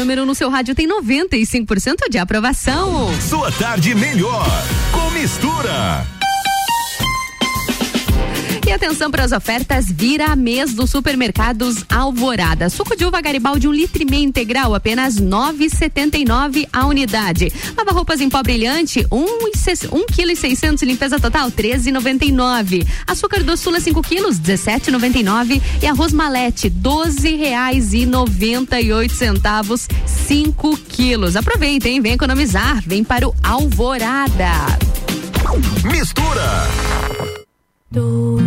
Número 0.00 0.24
no 0.24 0.34
seu 0.34 0.48
rádio 0.48 0.74
tem 0.74 0.88
95% 0.88 2.08
de 2.10 2.16
aprovação. 2.16 3.08
Sua 3.20 3.52
tarde 3.52 3.94
melhor 3.94 4.46
com 4.92 5.10
mistura. 5.10 6.19
E 8.70 8.72
atenção 8.72 9.10
para 9.10 9.24
as 9.24 9.32
ofertas 9.32 9.86
Vira 9.90 10.36
mês 10.36 10.72
dos 10.72 10.90
supermercados 10.90 11.84
Alvorada. 11.88 12.70
Suco 12.70 12.96
de 12.96 13.04
uva 13.04 13.20
Garibaldi 13.20 13.66
um 13.66 13.72
litro 13.72 14.00
e 14.00 14.04
meio 14.04 14.22
integral, 14.22 14.76
apenas 14.76 15.16
9,79 15.20 16.68
a 16.72 16.86
unidade. 16.86 17.52
Lava 17.76 17.90
roupas 17.90 18.20
em 18.20 18.30
pó 18.30 18.40
brilhante, 18.44 19.04
um, 19.10 19.48
e 19.48 19.58
ses- 19.58 19.88
um 19.90 20.06
quilo 20.06 20.30
e 20.30 20.36
seiscentos 20.36 20.84
limpeza 20.84 21.18
total, 21.18 21.50
13,99. 21.50 22.86
Açúcar 23.08 23.42
do 23.42 23.56
Sula 23.56 23.80
5 23.80 24.00
quilos, 24.02 24.38
17,99 24.38 25.60
e 25.82 25.86
arroz 25.88 26.12
malete, 26.12 26.70
12 26.70 27.34
reais 27.34 27.92
e 27.92 28.06
98 28.06 29.12
centavos, 29.12 29.88
5 30.06 30.76
quilos. 30.76 31.34
Aproveitem, 31.34 32.00
vem 32.00 32.12
economizar, 32.12 32.80
vem 32.86 33.02
para 33.02 33.26
o 33.28 33.34
Alvorada. 33.42 34.52
Mistura. 35.90 37.39
Tu 37.92 38.38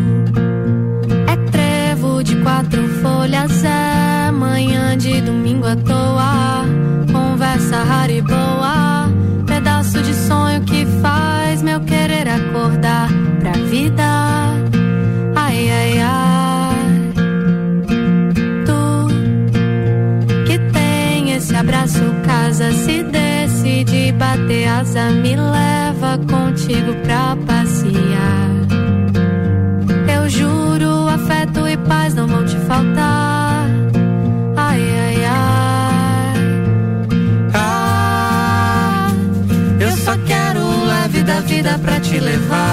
é 1.28 1.36
trevo 1.52 2.24
de 2.24 2.34
quatro 2.38 2.82
folhas, 3.02 3.62
é 3.66 4.32
manhã 4.32 4.98
de 4.98 5.20
domingo 5.20 5.68
à 5.68 5.76
toa. 5.76 6.66
Conversa 7.12 7.84
rara 7.84 8.10
e 8.10 8.22
boa, 8.22 9.10
pedaço 9.46 10.02
de 10.02 10.14
sonho 10.14 10.62
que 10.62 10.86
faz 11.02 11.62
meu 11.62 11.82
querer 11.82 12.26
acordar 12.30 13.10
pra 13.42 13.52
vida. 13.70 14.06
Ai, 15.36 15.70
ai, 15.70 16.00
ai. 16.00 17.14
Tu 18.66 19.08
que 20.46 20.58
tem 20.72 21.34
esse 21.34 21.54
abraço, 21.54 22.00
casa, 22.26 22.72
se 22.72 23.04
decide 23.04 24.14
bater 24.14 24.70
asa, 24.70 25.10
me 25.10 25.36
leva 25.36 26.18
contigo 26.30 26.94
pra 27.04 27.36
passear. 27.46 28.73
Te 42.14 42.22
levar. 42.22 42.73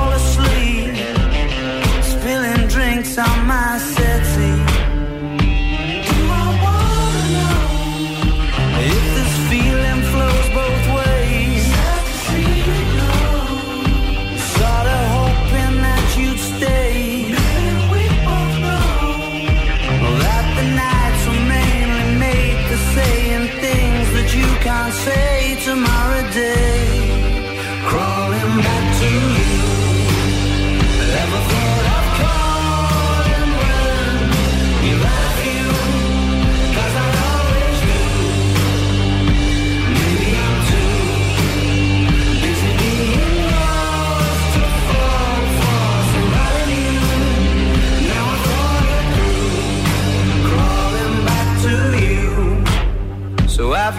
on 3.17 3.47
my 3.47 3.79
settee. 3.79 4.50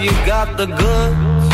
You 0.02 0.10
got 0.26 0.56
the 0.56 0.66
goods? 0.66 1.46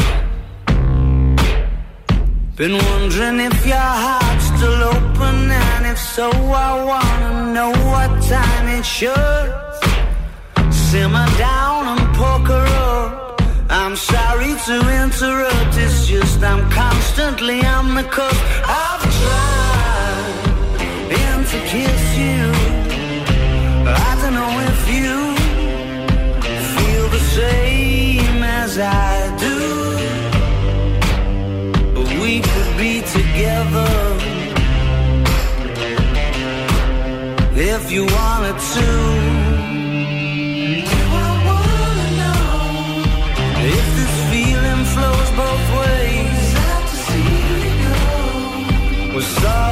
Been 2.56 2.76
wondering 2.90 3.40
if 3.40 3.66
your 3.66 3.90
heart's 4.04 4.46
still 4.56 4.82
open, 4.94 5.36
and 5.50 5.86
if 5.86 5.98
so, 5.98 6.30
I 6.30 6.70
wanna 6.90 7.52
know 7.52 7.70
what 7.92 8.10
time 8.22 8.66
it 8.78 8.86
should. 8.96 9.48
Simmer 10.72 11.28
down 11.36 11.82
and 11.92 12.04
poker 12.16 12.64
up. 12.90 13.42
I'm 13.68 13.96
sorry 13.96 14.52
to 14.66 14.76
interrupt, 15.02 15.76
it's 15.84 16.06
just 16.06 16.42
I'm 16.42 16.70
constantly 16.70 17.60
on 17.76 17.94
the 17.94 18.04
cusp. 18.04 18.42
I've 18.64 19.04
tried 19.20 20.38
and 21.22 21.46
to 21.52 21.58
kiss 21.72 22.07
I 28.80 29.36
do. 29.38 29.56
We 32.22 32.40
could 32.40 32.76
be 32.78 33.00
together 33.00 33.90
if 37.56 37.90
you 37.90 38.02
wanted 38.04 38.58
to. 38.74 38.88
I 41.10 41.30
wanna 41.48 42.08
know 42.20 42.42
if 43.76 43.86
this 43.98 44.14
feeling 44.30 44.84
flows 44.94 45.30
both 45.42 45.66
ways. 45.80 45.98
Sorta 49.20 49.67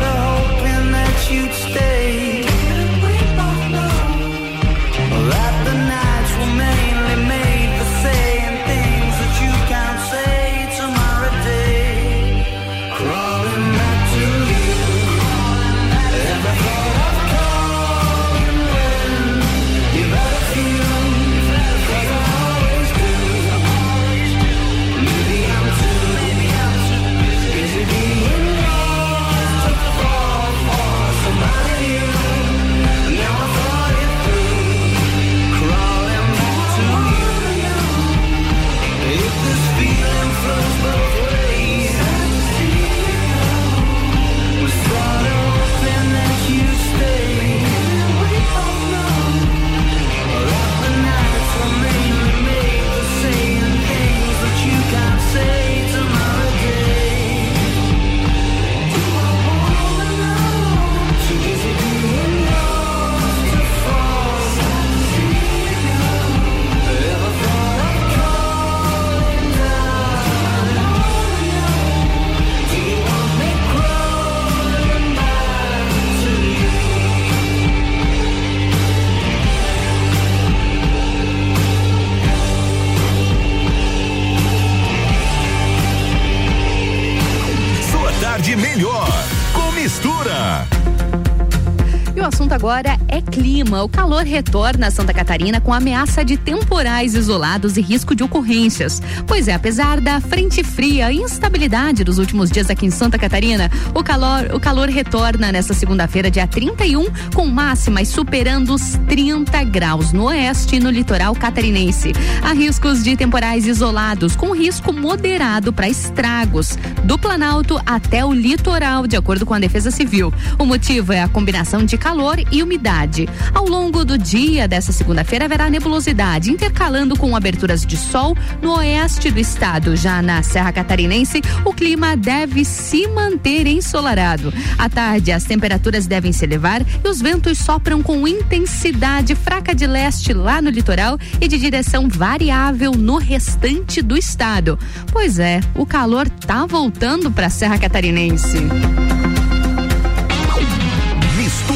agora 92.67 92.99
é 93.17 93.23
clima. 93.23 93.83
O 93.83 93.89
calor 93.89 94.25
retorna 94.25 94.89
a 94.89 94.91
Santa 94.91 95.15
Catarina 95.15 95.61
com 95.61 95.73
ameaça 95.73 96.25
de 96.25 96.37
temporais 96.37 97.15
isolados 97.15 97.77
e 97.77 97.81
risco 97.81 98.15
de 98.15 98.23
ocorrências. 98.23 99.01
Pois 99.27 99.49
é, 99.49 99.55
apesar 99.55 100.01
da 100.01 100.21
frente 100.21 100.63
fria 100.63 101.11
e 101.11 101.17
instabilidade 101.17 102.05
dos 102.05 102.19
últimos 102.19 102.51
dias 102.51 102.69
aqui 102.69 102.85
em 102.85 102.91
Santa 102.91 103.19
Catarina, 103.19 103.71
o 103.95 104.05
calor, 104.05 104.55
o 104.55 104.61
calor 104.61 104.89
retorna 104.89 105.51
nesta 105.51 105.73
segunda-feira, 105.73 106.31
dia 106.31 106.47
31, 106.47 107.07
com 107.35 107.47
máximas 107.47 108.09
superando 108.09 108.75
os 108.75 108.99
30 109.09 109.65
graus 109.65 110.13
no 110.13 110.25
oeste 110.25 110.77
e 110.77 110.81
no 110.81 110.91
litoral 110.91 111.35
catarinense. 111.35 112.13
Há 112.43 112.53
riscos 112.53 113.03
de 113.03 113.17
temporais 113.17 113.67
isolados, 113.67 114.37
com 114.37 114.55
risco 114.55 114.93
moderado 114.93 115.73
para 115.73 115.89
estragos, 115.89 116.79
do 117.05 117.19
Planalto 117.19 117.81
até 117.87 118.25
o 118.25 118.33
litoral, 118.33 119.07
de 119.07 119.17
acordo 119.17 119.47
com 119.47 119.55
a 119.55 119.59
Defesa 119.59 119.91
Civil. 119.91 120.33
O 120.59 120.67
motivo 120.67 121.13
é 121.13 121.23
a 121.23 121.29
combinação 121.29 121.83
de 121.85 121.97
calor 121.97 122.37
e 122.53 122.63
umidade. 122.63 123.06
Ao 123.55 123.67
longo 123.67 124.05
do 124.05 124.19
dia 124.19 124.67
dessa 124.67 124.93
segunda-feira 124.93 125.45
haverá 125.45 125.71
nebulosidade, 125.71 126.51
intercalando 126.51 127.17
com 127.17 127.37
aberturas 127.37 127.85
de 127.87 127.97
sol 127.97 128.37
no 128.61 128.77
oeste 128.77 129.31
do 129.31 129.39
estado. 129.39 129.97
Já 129.97 130.21
na 130.21 130.43
Serra 130.43 130.73
Catarinense, 130.73 131.43
o 131.65 131.73
clima 131.73 132.17
deve 132.17 132.65
se 132.65 133.07
manter 133.07 133.67
ensolarado. 133.67 134.53
À 134.79 134.89
tarde, 134.89 135.33
as 135.33 135.45
temperaturas 135.45 136.07
devem 136.07 136.33
se 136.33 136.45
elevar 136.45 136.83
e 136.83 137.09
os 137.09 137.21
ventos 137.21 137.59
sopram 137.59 138.03
com 138.03 138.27
intensidade 138.27 139.35
fraca 139.35 139.75
de 139.75 139.87
leste 139.87 140.33
lá 140.33 140.61
no 140.61 140.71
litoral 140.71 141.19
e 141.41 141.49
de 141.49 141.59
direção 141.59 142.09
variável 142.09 142.93
no 142.93 143.19
restante 143.19 144.03
do 144.03 144.17
estado. 144.17 144.79
Pois 145.13 145.39
é, 145.39 145.61
o 145.75 145.87
calor 145.87 146.29
tá 146.29 146.67
voltando 146.67 147.31
para 147.31 147.47
a 147.47 147.51
Serra 147.51 147.79
Catarinense. 147.79 148.59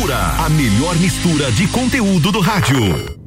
Mistura, 0.01 0.46
a 0.46 0.48
melhor 0.48 0.96
mistura 0.96 1.53
de 1.53 1.66
conteúdo 1.66 2.32
do 2.32 2.40
rádio. 2.40 3.20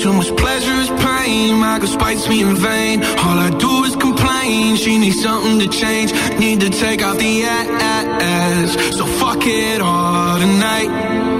Too 0.00 0.12
much 0.14 0.34
pleasure 0.36 0.72
is 0.80 0.88
pain. 0.88 1.56
My 1.56 1.78
girl 1.78 1.88
spites 1.88 2.26
me 2.26 2.40
in 2.42 2.56
vain. 2.56 3.02
All 3.02 3.38
I 3.38 3.50
do 3.50 3.84
is 3.84 3.96
complain. 3.96 4.76
She 4.76 4.98
needs 4.98 5.22
something 5.22 5.58
to 5.58 5.68
change. 5.68 6.12
Need 6.38 6.60
to 6.60 6.70
take 6.70 7.02
out 7.02 7.18
the 7.18 7.44
ass. 7.44 8.96
So 8.96 9.04
fuck 9.04 9.42
it 9.44 9.82
all 9.82 10.38
tonight. 10.38 11.39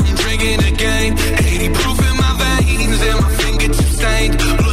I've 0.00 0.06
been 0.06 0.14
drinking 0.16 0.64
again. 0.64 1.12
80 1.12 1.68
proof 1.74 1.98
in 2.10 2.16
my 2.16 2.60
veins 2.64 3.02
and 3.02 3.20
my 3.20 3.30
fingertips 3.36 3.96
stained. 3.96 4.69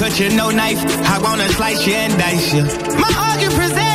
cut 0.00 0.18
you 0.18 0.30
no 0.30 0.48
knife. 0.50 0.82
I 1.14 1.18
wanna 1.18 1.46
slice 1.50 1.86
you 1.86 1.92
and 1.92 2.18
dice 2.18 2.54
you. 2.54 2.62
My 2.98 3.12
argument 3.28 3.54
presents. 3.54 3.89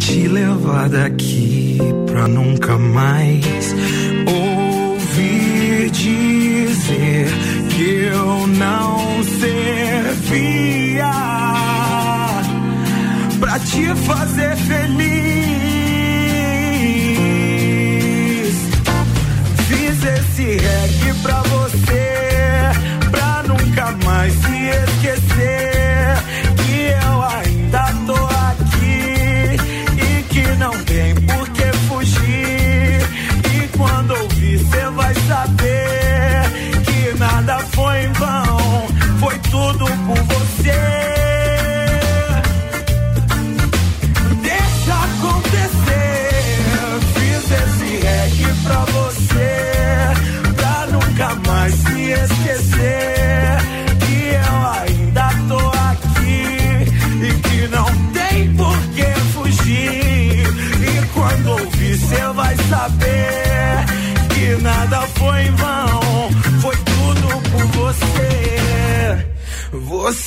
te 0.00 0.26
levar 0.26 0.88
daqui 0.88 1.78
pra 2.06 2.26
nunca 2.26 2.76
mais 2.78 3.74
ouvir 4.26 5.90
dizer 5.90 7.28
que 7.68 8.06
eu 8.06 8.46
não 8.46 9.22
servia 9.38 11.12
pra 13.38 13.58
te 13.58 13.94
fazer 14.06 14.56
feliz 14.56 14.79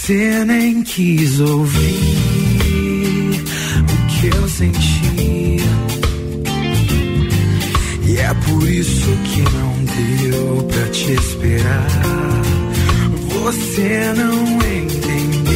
Você 0.05 0.43
nem 0.43 0.83
quis 0.83 1.39
ouvir 1.39 1.79
o 3.79 4.07
que 4.09 4.27
eu 4.35 4.49
senti. 4.49 5.63
E 8.05 8.17
é 8.17 8.33
por 8.33 8.67
isso 8.67 9.07
que 9.23 9.41
não 9.43 9.73
deu 9.85 10.63
pra 10.63 10.87
te 10.89 11.13
esperar. 11.13 11.87
Você 13.29 14.13
não 14.17 14.43
entendeu 14.75 15.53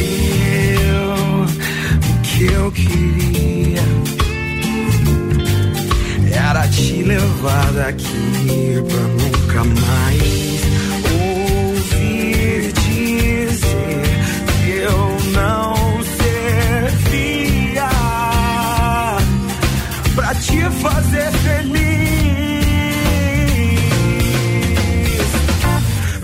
o 2.08 2.20
que 2.22 2.44
eu 2.44 2.72
queria. 2.72 3.82
Era 6.32 6.66
te 6.68 7.02
levar 7.02 7.70
daqui 7.74 8.82
pra 8.88 9.02
nunca 9.08 9.64
mais. 9.64 10.37
fazer 20.90 21.30
feliz. 21.32 21.88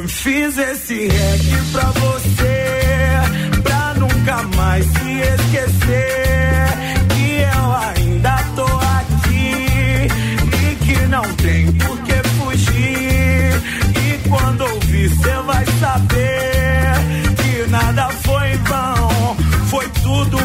Fiz 0.08 0.58
esse 0.58 1.08
rec 1.08 1.42
pra 1.72 1.90
você, 2.02 3.62
pra 3.62 3.94
nunca 3.94 4.42
mais 4.56 4.84
se 4.86 5.20
esquecer. 5.20 6.66
Que 7.14 7.42
eu 7.56 7.72
ainda 7.88 8.36
tô 8.56 8.66
aqui 8.98 10.08
e 10.62 10.76
que 10.84 11.06
não 11.06 11.24
tem 11.34 11.72
por 11.72 11.98
que 12.02 12.28
fugir. 12.36 13.52
E 14.06 14.28
quando 14.28 14.62
ouvir, 14.62 15.08
você 15.08 15.34
vai 15.46 15.64
saber 15.80 16.94
que 17.42 17.70
nada 17.70 18.08
foi 18.24 18.52
em 18.52 18.58
vão, 18.64 19.36
foi 19.68 19.88
tudo 20.02 20.43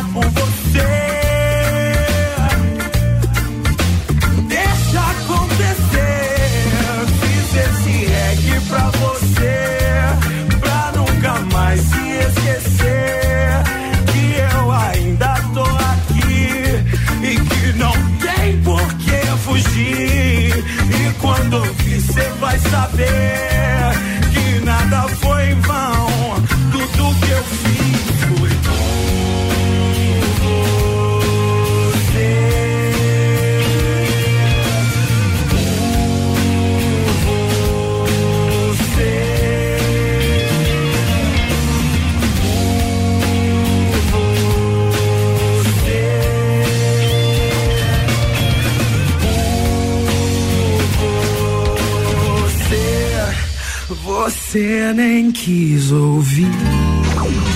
Você 54.50 54.92
nem 54.96 55.32
quis 55.32 55.92
ouvir. 55.92 56.50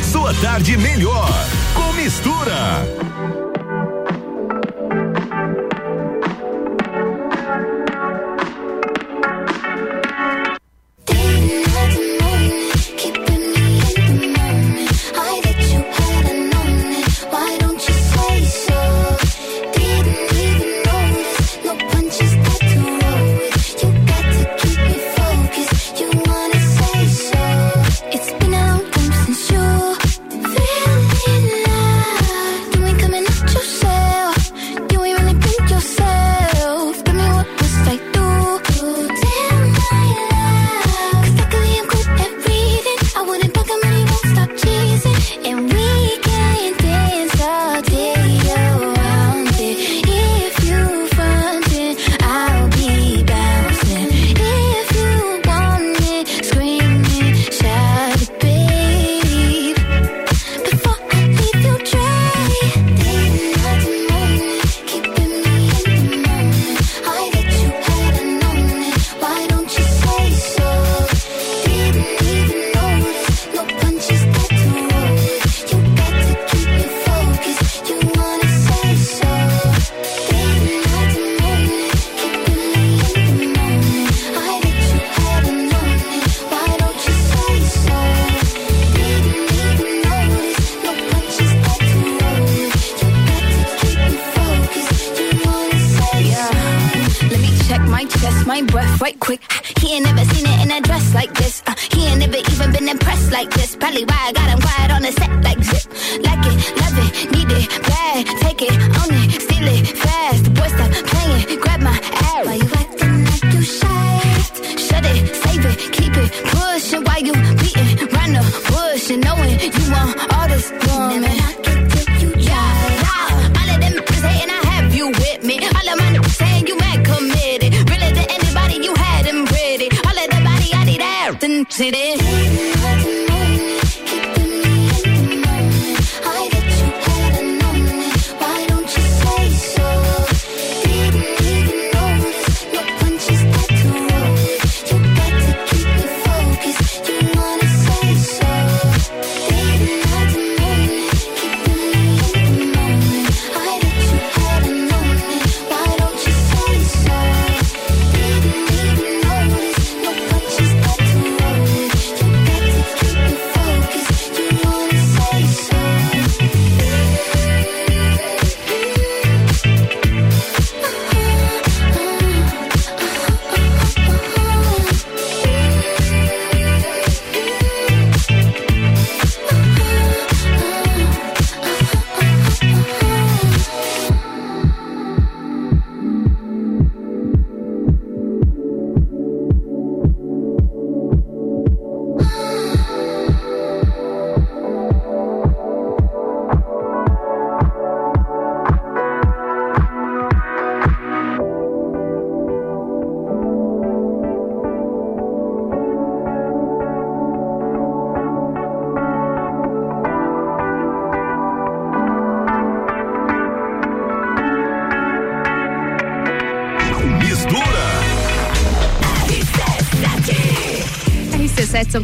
Sua 0.03 0.31
tarde 0.35 0.77
melhor 0.77 1.27
com 1.73 1.91
mistura. 1.93 3.02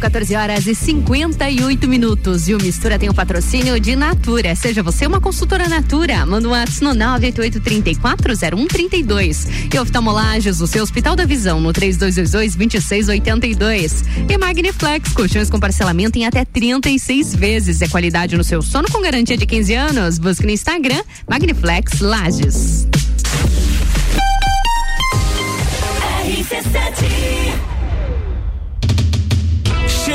14 0.00 0.34
horas 0.34 0.66
e 0.66 0.74
58 0.74 1.86
minutos. 1.86 2.48
E 2.48 2.54
o 2.54 2.58
Mistura 2.58 2.98
tem 2.98 3.10
o 3.10 3.14
patrocínio 3.14 3.78
de 3.78 3.94
Natura. 3.94 4.56
Seja 4.56 4.82
você 4.82 5.06
uma 5.06 5.20
consultora 5.20 5.68
Natura. 5.68 6.24
Manda 6.24 6.48
um 6.48 6.52
WhatsApp 6.52 6.84
no 6.84 6.94
988-340132. 6.94 9.74
E 9.74 9.78
oftalmolagens, 9.78 10.62
o 10.62 10.66
seu 10.66 10.82
Hospital 10.82 11.14
da 11.14 11.26
Visão, 11.26 11.60
no 11.60 11.74
3222-2682. 11.74 14.06
E 14.28 14.38
Magniflex, 14.38 15.12
colchões 15.12 15.50
com 15.50 15.60
parcelamento 15.60 16.18
em 16.18 16.24
até 16.24 16.46
36 16.46 17.34
vezes. 17.34 17.82
É 17.82 17.88
qualidade 17.88 18.34
no 18.36 18.44
seu 18.44 18.62
sono 18.62 18.90
com 18.90 19.02
garantia 19.02 19.36
de 19.36 19.44
15 19.44 19.74
anos. 19.74 20.18
Busque 20.18 20.46
no 20.46 20.52
Instagram 20.52 21.02
Magniflex 21.28 22.00
Lages. 22.00 22.88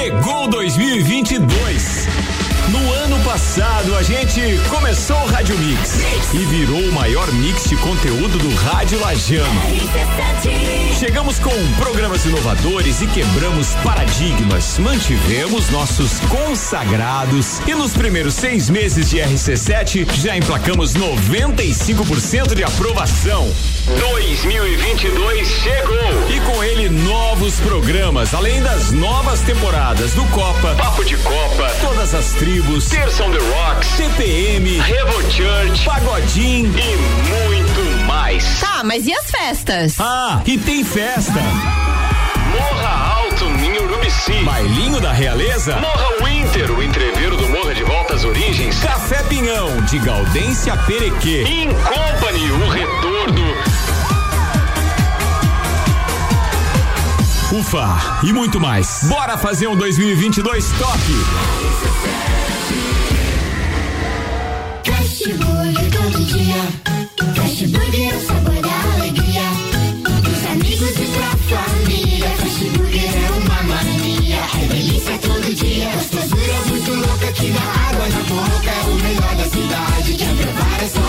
Chegou 0.06 0.48
2022. 0.48 2.08
No 2.70 2.94
ano 2.94 3.20
passado, 3.24 3.96
a 3.96 4.04
gente 4.04 4.40
começou 4.70 5.18
o 5.18 5.26
Rádio 5.26 5.58
Mix 5.58 6.00
e 6.32 6.46
virou 6.46 6.80
o 6.80 6.92
maior 6.92 7.32
mix 7.34 7.68
de 7.68 7.76
conteúdo 7.78 8.38
do 8.38 8.54
Rádio 8.54 9.00
Lajano. 9.00 9.62
Chegamos 11.00 11.40
com 11.40 11.50
programas 11.80 12.24
inovadores 12.24 13.02
e 13.02 13.08
quebramos 13.08 13.74
paradigmas. 13.84 14.78
Mantivemos 14.78 15.72
nossos 15.72 16.20
consagrados 16.20 17.58
e 17.68 17.74
nos 17.74 17.94
primeiros 17.94 18.36
seis 18.36 18.70
meses 18.70 19.10
de 19.10 19.18
RC7 19.18 20.08
já 20.22 20.38
emplacamos 20.38 20.94
95% 20.94 22.54
de 22.54 22.64
aprovação. 22.64 23.52
2022 23.86 25.48
chegou 25.48 26.30
e 26.30 26.40
com 26.42 26.64
ele 26.64 26.90
novos 26.90 27.60
programas, 27.60 28.34
além 28.34 28.62
das 28.62 28.92
novas 28.92 29.42
temporadas 29.42 30.14
do 30.14 30.26
Copa, 30.26 30.76
Papo 30.76 31.06
de 31.06 31.16
Copa, 31.18 31.70
todas 31.82 32.16
as 32.16 32.32
tribos, 32.34 32.90
Terça 32.90 33.24
on 33.24 33.32
the 33.32 33.38
Rocks, 33.38 33.88
CPM, 33.90 34.80
Revo 34.80 35.22
Church, 35.32 35.86
Pagodinho 35.86 36.74
e 36.78 36.98
muito 37.30 38.06
mais. 38.08 38.60
Tá, 38.60 38.82
mas 38.84 39.06
e 39.06 39.14
as 39.14 39.30
festas? 39.30 40.00
Ah, 40.00 40.42
e 40.46 40.58
tem 40.58 40.84
festa. 40.84 41.40
Urubici. 44.36 44.44
Bailinho 44.44 45.00
da 45.00 45.12
Realeza. 45.12 45.78
Morra 45.78 46.24
Winter, 46.24 46.72
o 46.72 46.84
entreveiro 46.84 47.38
do 47.38 47.48
Morra 47.50 47.74
de 47.74 47.84
Volta 47.84 48.16
às 48.16 48.26
Origens. 48.26 48.80
Café 48.80 49.24
Pinhão, 49.24 49.82
de 49.84 50.00
Gaudência 50.00 50.76
Perequê. 50.78 51.44
In 51.44 51.70
Company, 51.70 52.52
o 52.52 52.70
retorno. 52.70 53.56
Ufa, 57.52 58.20
e 58.24 58.34
muito 58.34 58.60
mais. 58.60 59.02
Bora 59.04 59.38
fazer 59.38 59.68
um 59.68 59.76
2022 59.78 60.72
top. 60.72 61.00
Fast 64.84 65.34
Burger 65.34 65.92
todo 65.92 66.26
dia. 66.26 66.85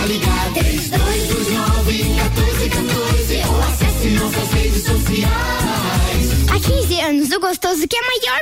Ligar. 0.07 0.53
3229 0.53 2.03
1414 2.03 3.43
ou 3.47 3.61
acesse 3.63 4.09
nossas 4.09 4.51
redes 4.51 4.83
sociais. 4.83 6.49
Há 6.49 6.59
15 6.59 7.01
anos, 7.01 7.31
o 7.31 7.39
gostoso 7.39 7.87
que 7.87 7.95
é 7.95 8.01
maior 8.01 8.37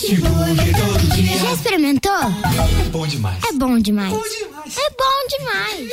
que 0.00 0.14
o 0.14 1.14
dia. 1.14 1.38
Já 1.38 1.52
experimentou? 1.52 2.12
É 2.12 2.88
bom 2.90 3.06
demais. 3.06 3.38
É 3.48 3.52
bom 3.52 3.78
demais. 3.78 4.12
É 4.12 4.90
bom 4.98 5.26
demais. 5.28 5.90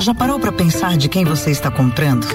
Já 0.00 0.14
parou 0.14 0.38
para 0.38 0.52
pensar 0.52 0.96
de 0.96 1.08
quem 1.08 1.24
você 1.24 1.50
está 1.50 1.70
comprando? 1.70 2.26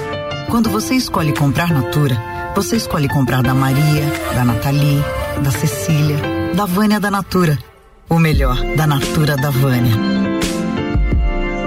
Quando 0.49 0.69
você 0.69 0.95
escolhe 0.95 1.33
comprar 1.33 1.69
Natura, 1.71 2.15
você 2.55 2.77
escolhe 2.77 3.09
comprar 3.09 3.43
da 3.43 3.53
Maria, 3.53 4.05
da 4.33 4.45
Nathalie, 4.45 5.03
da 5.43 5.51
Cecília, 5.51 6.17
da 6.53 6.65
Vânia 6.65 6.99
da 6.99 7.11
Natura. 7.11 7.57
Ou 8.09 8.19
melhor, 8.19 8.55
da 8.75 8.87
Natura 8.87 9.35
da 9.35 9.49
Vânia. 9.49 10.36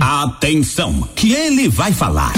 Atenção, 0.00 1.08
que 1.14 1.32
ele 1.32 1.68
vai 1.68 1.92
falar. 1.92 2.32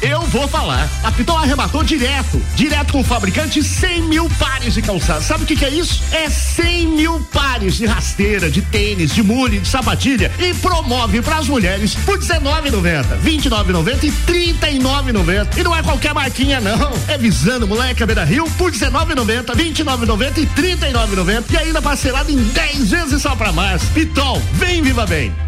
Eu 0.00 0.20
vou 0.22 0.46
falar. 0.46 0.88
A 1.02 1.10
Pitol 1.10 1.36
arrematou 1.36 1.82
direto, 1.82 2.40
direto 2.54 2.92
com 2.92 3.00
o 3.00 3.04
fabricante 3.04 3.62
100 3.62 4.02
mil 4.02 4.30
pares 4.38 4.74
de 4.74 4.82
calçados. 4.82 5.26
Sabe 5.26 5.42
o 5.42 5.46
que, 5.46 5.56
que 5.56 5.64
é 5.64 5.70
isso? 5.70 6.02
É 6.12 6.30
100 6.30 6.86
mil 6.86 7.20
pares 7.32 7.76
de 7.76 7.86
rasteira, 7.86 8.48
de 8.48 8.62
tênis, 8.62 9.12
de 9.12 9.22
mule, 9.22 9.58
de 9.58 9.68
sapatilha 9.68 10.30
e 10.38 10.54
promove 10.54 11.20
para 11.20 11.38
as 11.38 11.48
mulheres 11.48 11.94
por 11.96 12.18
R$19,90, 12.18 13.20
R$29,90 13.20 14.04
e 14.04 14.08
R$39,90. 14.08 15.58
E 15.58 15.62
não 15.64 15.74
é 15.74 15.82
qualquer 15.82 16.14
marquinha 16.14 16.60
não. 16.60 16.92
É 17.08 17.18
visando 17.18 17.66
moleque 17.66 18.04
Beira 18.06 18.24
Rio 18.24 18.44
por 18.56 18.70
R$19,90, 18.70 19.56
R$29,90 19.56 20.38
e 20.38 20.60
R$39,90 20.60 21.44
e 21.50 21.56
ainda 21.56 21.82
parcelado 21.82 22.30
em 22.30 22.36
10 22.36 22.90
vezes 22.90 23.22
só 23.22 23.34
pra 23.34 23.50
mais. 23.50 23.82
Pitol, 23.86 24.40
vem 24.54 24.80
viva 24.82 25.04
bem. 25.06 25.47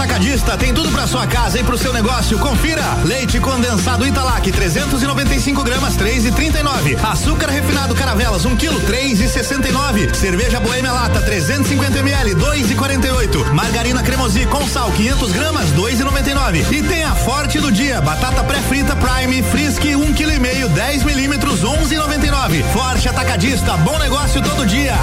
Atacadista 0.00 0.56
tem 0.56 0.72
tudo 0.72 0.90
pra 0.90 1.06
sua 1.06 1.26
casa 1.26 1.60
e 1.60 1.62
pro 1.62 1.76
seu 1.76 1.92
negócio. 1.92 2.38
Confira: 2.38 2.82
leite 3.04 3.38
condensado 3.38 4.06
Italac 4.06 4.50
395 4.50 5.62
gramas 5.62 5.94
3 5.94 6.24
e 6.24 6.32
39. 6.32 6.96
Açúcar 7.02 7.50
refinado 7.50 7.94
Caravelas 7.94 8.46
1 8.46 8.56
quilo 8.56 8.80
3 8.80 9.20
e 9.20 9.28
69. 9.28 10.14
Cerveja 10.14 10.58
Boêmia 10.58 10.90
Lata 10.90 11.20
350 11.20 11.98
ml 11.98 12.34
2 12.34 12.70
e 12.70 12.74
48. 12.76 13.54
Margarina 13.54 14.02
Cremosi 14.02 14.46
com 14.46 14.66
sal 14.66 14.90
500 14.90 15.32
gramas 15.32 15.70
2 15.72 16.00
e 16.00 16.04
99. 16.04 16.66
E 16.70 16.82
tem 16.82 17.04
a 17.04 17.14
Forte 17.14 17.58
do 17.58 17.70
dia: 17.70 18.00
batata 18.00 18.42
pré-frita 18.42 18.96
Prime 18.96 19.42
Frisk 19.42 19.84
1 19.84 20.14
kg 20.14 20.34
e 20.34 20.40
meio 20.40 20.68
10 20.70 21.02
milímetros 21.04 21.62
11 21.62 21.94
e 21.94 21.98
99. 21.98 22.62
Forte 22.72 23.06
Atacadista, 23.06 23.76
bom 23.76 23.98
negócio 23.98 24.40
todo 24.40 24.64
dia. 24.64 24.94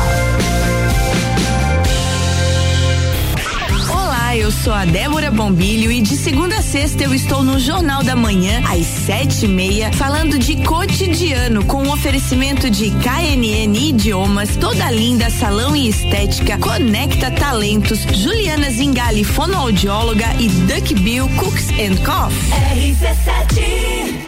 Olá, 4.28 4.36
eu 4.36 4.51
sou 4.51 4.73
a 4.73 4.84
Débora 4.84 5.32
Bombilho 5.32 5.89
e 5.89 6.01
de 6.01 6.17
segunda 6.17 6.57
a 6.57 6.61
sexta 6.61 7.01
eu 7.01 7.13
estou 7.13 7.45
no 7.45 7.57
Jornal 7.57 8.03
da 8.03 8.13
Manhã, 8.13 8.61
às 8.69 8.86
sete 8.86 9.45
e 9.45 9.47
meia, 9.47 9.89
falando 9.93 10.38
de 10.38 10.57
cotidiano, 10.65 11.63
com 11.63 11.84
um 11.84 11.93
oferecimento 11.93 12.69
de 12.69 12.91
KNN 12.91 13.73
Idiomas, 13.73 14.57
Toda 14.57 14.91
Linda 14.91 15.30
Salão 15.30 15.73
e 15.78 15.88
Estética, 15.88 16.57
Conecta 16.57 17.32
Talentos, 17.32 18.01
Juliana 18.01 18.69
Zingali, 18.69 19.23
fonoaudióloga 19.23 20.28
e 20.38 20.49
Duck 20.49 20.93
Bill 20.95 21.30
Cooks 21.38 21.69
and 21.80 21.95
Coffee. 22.03 22.51
RC7 22.75 24.28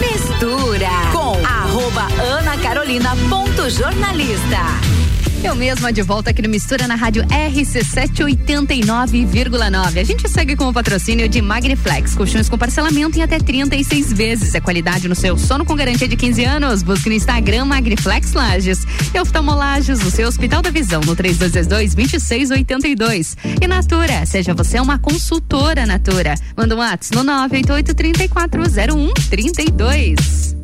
Mistura 0.00 0.88
com 1.12 1.36
arroba 1.46 2.08
Ana 2.18 2.56
Carolina 2.56 3.14
ponto 3.28 3.68
jornalista. 3.68 5.03
Eu 5.44 5.54
mesma 5.54 5.92
de 5.92 6.00
volta 6.00 6.30
aqui 6.30 6.40
no 6.40 6.48
Mistura 6.48 6.88
na 6.88 6.94
rádio 6.94 7.22
RC789,9. 7.24 10.00
A 10.00 10.02
gente 10.02 10.26
segue 10.26 10.56
com 10.56 10.70
o 10.70 10.72
patrocínio 10.72 11.28
de 11.28 11.42
Magniflex, 11.42 12.14
colchões 12.14 12.48
com 12.48 12.56
parcelamento 12.56 13.18
em 13.18 13.22
até 13.22 13.38
36 13.38 14.14
vezes. 14.14 14.54
É 14.54 14.60
qualidade 14.60 15.06
no 15.06 15.14
seu 15.14 15.36
sono 15.36 15.66
com 15.66 15.76
garantia 15.76 16.08
de 16.08 16.16
15 16.16 16.44
anos. 16.44 16.82
Busque 16.82 17.10
no 17.10 17.14
Instagram 17.14 17.66
Magniflex 17.66 18.32
Lages. 18.32 18.86
Oftalmolages, 19.20 20.02
o 20.02 20.10
seu 20.10 20.26
Hospital 20.26 20.62
da 20.62 20.70
Visão, 20.70 21.02
no 21.02 21.14
3222-2682. 21.14 23.36
E 23.60 23.66
Natura, 23.66 24.24
seja 24.24 24.54
você 24.54 24.80
uma 24.80 24.98
consultora 24.98 25.84
Natura. 25.84 26.36
Manda 26.56 26.74
um 26.74 26.78
WhatsApp 26.78 27.16
no 27.16 27.22
988 27.22 27.94
340132. 27.94 30.56
A 30.56 30.63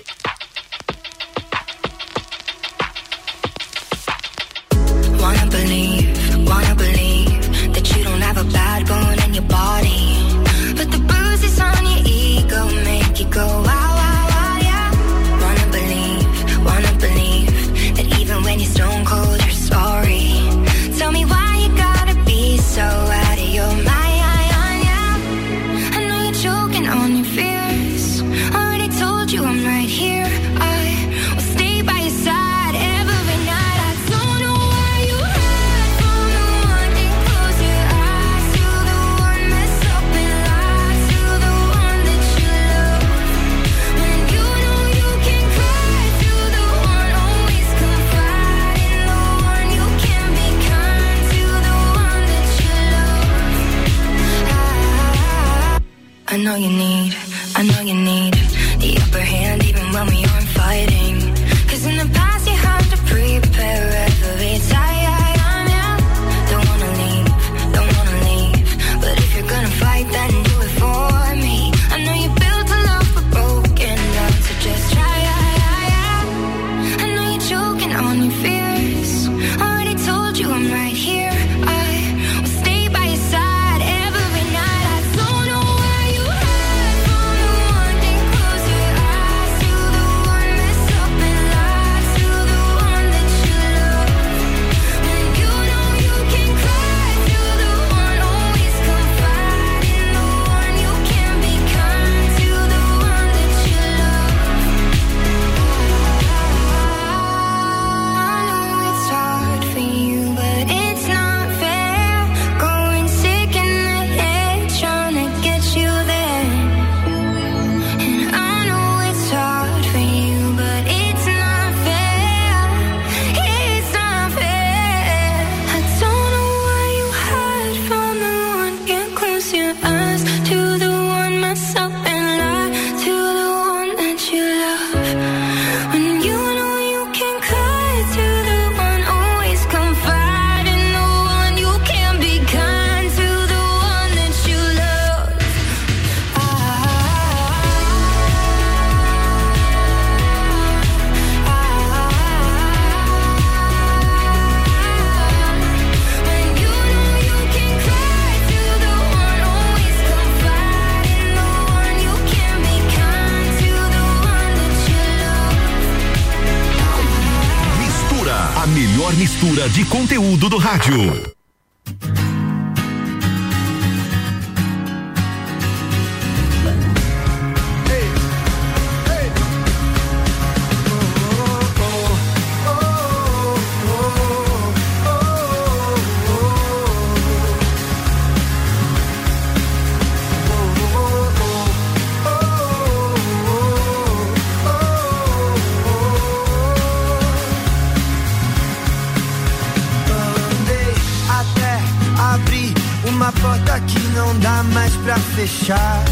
Uma 203.31 203.41
porta 203.41 203.79
que 203.81 203.99
não 204.15 204.37
dá 204.39 204.63
mais 204.63 204.93
pra 204.97 205.15
fechar. 205.15 206.03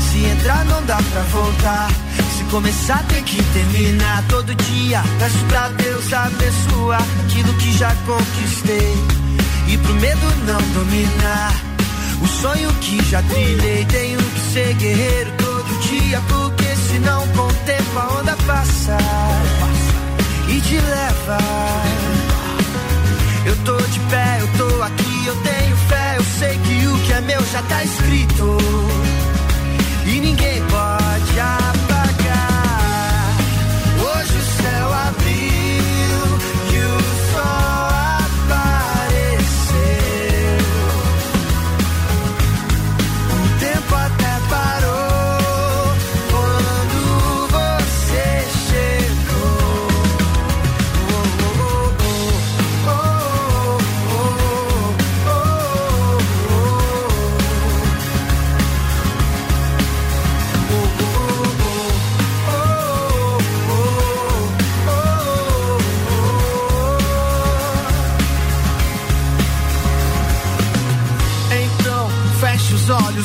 Se 0.00 0.24
entrar, 0.24 0.64
não 0.66 0.84
dá 0.84 0.96
pra 0.96 1.22
voltar. 1.22 1.88
Se 2.36 2.44
começar, 2.44 3.02
tem 3.08 3.22
que 3.22 3.42
terminar. 3.42 4.24
Todo 4.28 4.54
dia 4.54 5.02
peço 5.18 5.38
pra 5.48 5.68
Deus 5.68 6.12
abençoar 6.12 7.02
aquilo 7.24 7.52
que 7.54 7.76
já 7.76 7.94
conquistei. 8.06 8.94
E 9.68 9.78
pro 9.78 9.94
medo 9.94 10.26
não 10.46 10.60
dominar. 10.72 11.54
O 12.20 12.26
sonho 12.26 12.72
que 12.74 13.02
já 13.10 13.22
trilhei. 13.22 13.84
Tenho 13.86 14.18
que 14.18 14.52
ser 14.52 14.74
guerreiro 14.74 15.30
todo 15.38 15.80
dia. 15.88 16.20
Porque 16.28 16.76
senão, 16.90 17.26
com 17.28 17.46
o 17.46 17.54
tempo, 17.64 17.98
a 17.98 18.20
onda 18.20 18.36
passa 18.46 18.98
e 20.48 20.60
te 20.60 20.76
leva. 20.76 21.38
Eu 23.46 23.56
tô 23.64 23.76
de 23.76 24.00
pé, 24.00 24.38
eu 24.40 24.48
tô 24.56 24.82
aqui, 24.82 25.26
eu 25.26 25.36
tenho 25.36 25.73
sei 26.44 26.58
que 26.58 26.86
o 26.86 26.98
que 26.98 27.12
é 27.12 27.20
meu 27.22 27.42
já 27.46 27.62
tá 27.62 27.82
escrito. 27.82 28.58
E 30.06 30.20
ninguém 30.20 30.62
pode 30.66 31.40
apagar. 31.40 31.83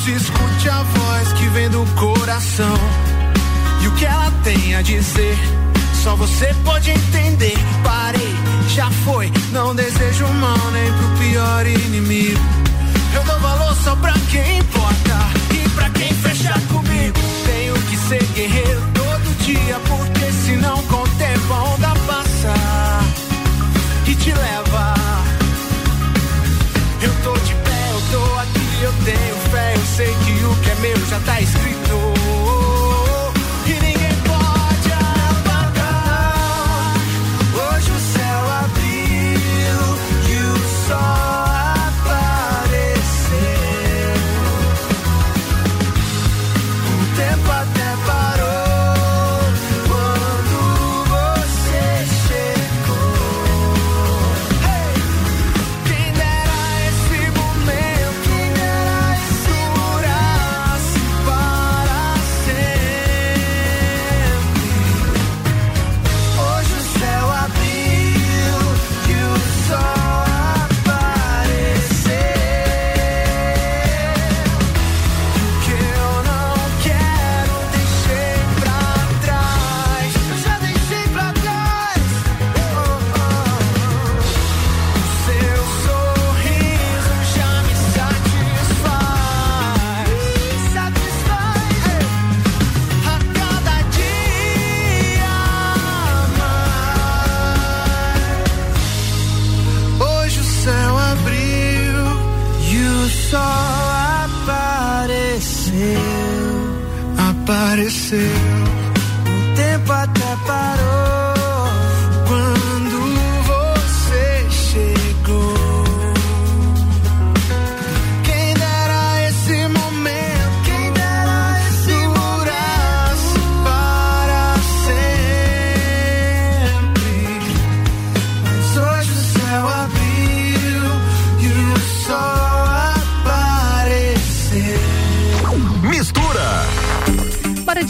olhos 0.00 0.06
e 0.06 0.12
escute 0.12 0.68
a 0.68 0.82
voz 0.82 1.32
que 1.32 1.48
vem 1.48 1.68
do 1.68 1.84
coração. 1.96 2.74
E 3.82 3.88
o 3.88 3.92
que 3.92 4.04
ela 4.04 4.30
tem 4.42 4.74
a 4.74 4.82
dizer, 4.82 5.38
só 6.02 6.14
você 6.14 6.54
pode 6.64 6.90
entender. 6.90 7.54
Parei, 7.82 8.34
já 8.68 8.90
foi, 9.04 9.32
não 9.52 9.74
desejo 9.74 10.26
mal 10.34 10.70
nem 10.72 10.92
pro 10.92 11.08
pior 11.18 11.66
inimigo. 11.66 12.40
Eu 13.14 13.24
dou 13.24 13.40
valor 13.40 13.74
só 13.76 13.96
pra 13.96 14.14
quem 14.30 14.58
importa. 14.58 15.18
E 15.52 15.68
pra 15.70 15.90
quem 15.90 16.12
fechar 16.14 16.60
comigo, 16.68 17.18
tenho 17.44 17.74
que 17.74 17.96
ser 17.96 18.24
guerreiro 18.34 18.82
todo 18.94 19.44
dia. 19.44 19.80
Porque 19.86 20.32
senão 20.44 20.82
com 20.84 21.02
o 21.02 21.08
tempo 21.08 21.52
a 21.52 21.62
onda 21.64 21.88
passa 22.06 22.54
e 24.06 24.14
te 24.14 24.32
leva. 24.32 24.69
Sei 30.00 30.14
que 30.24 30.44
o 30.46 30.56
que 30.62 30.70
é 30.70 30.74
meu 30.76 30.96
já 31.06 31.20
tá 31.20 31.38
escrito. 31.42 31.69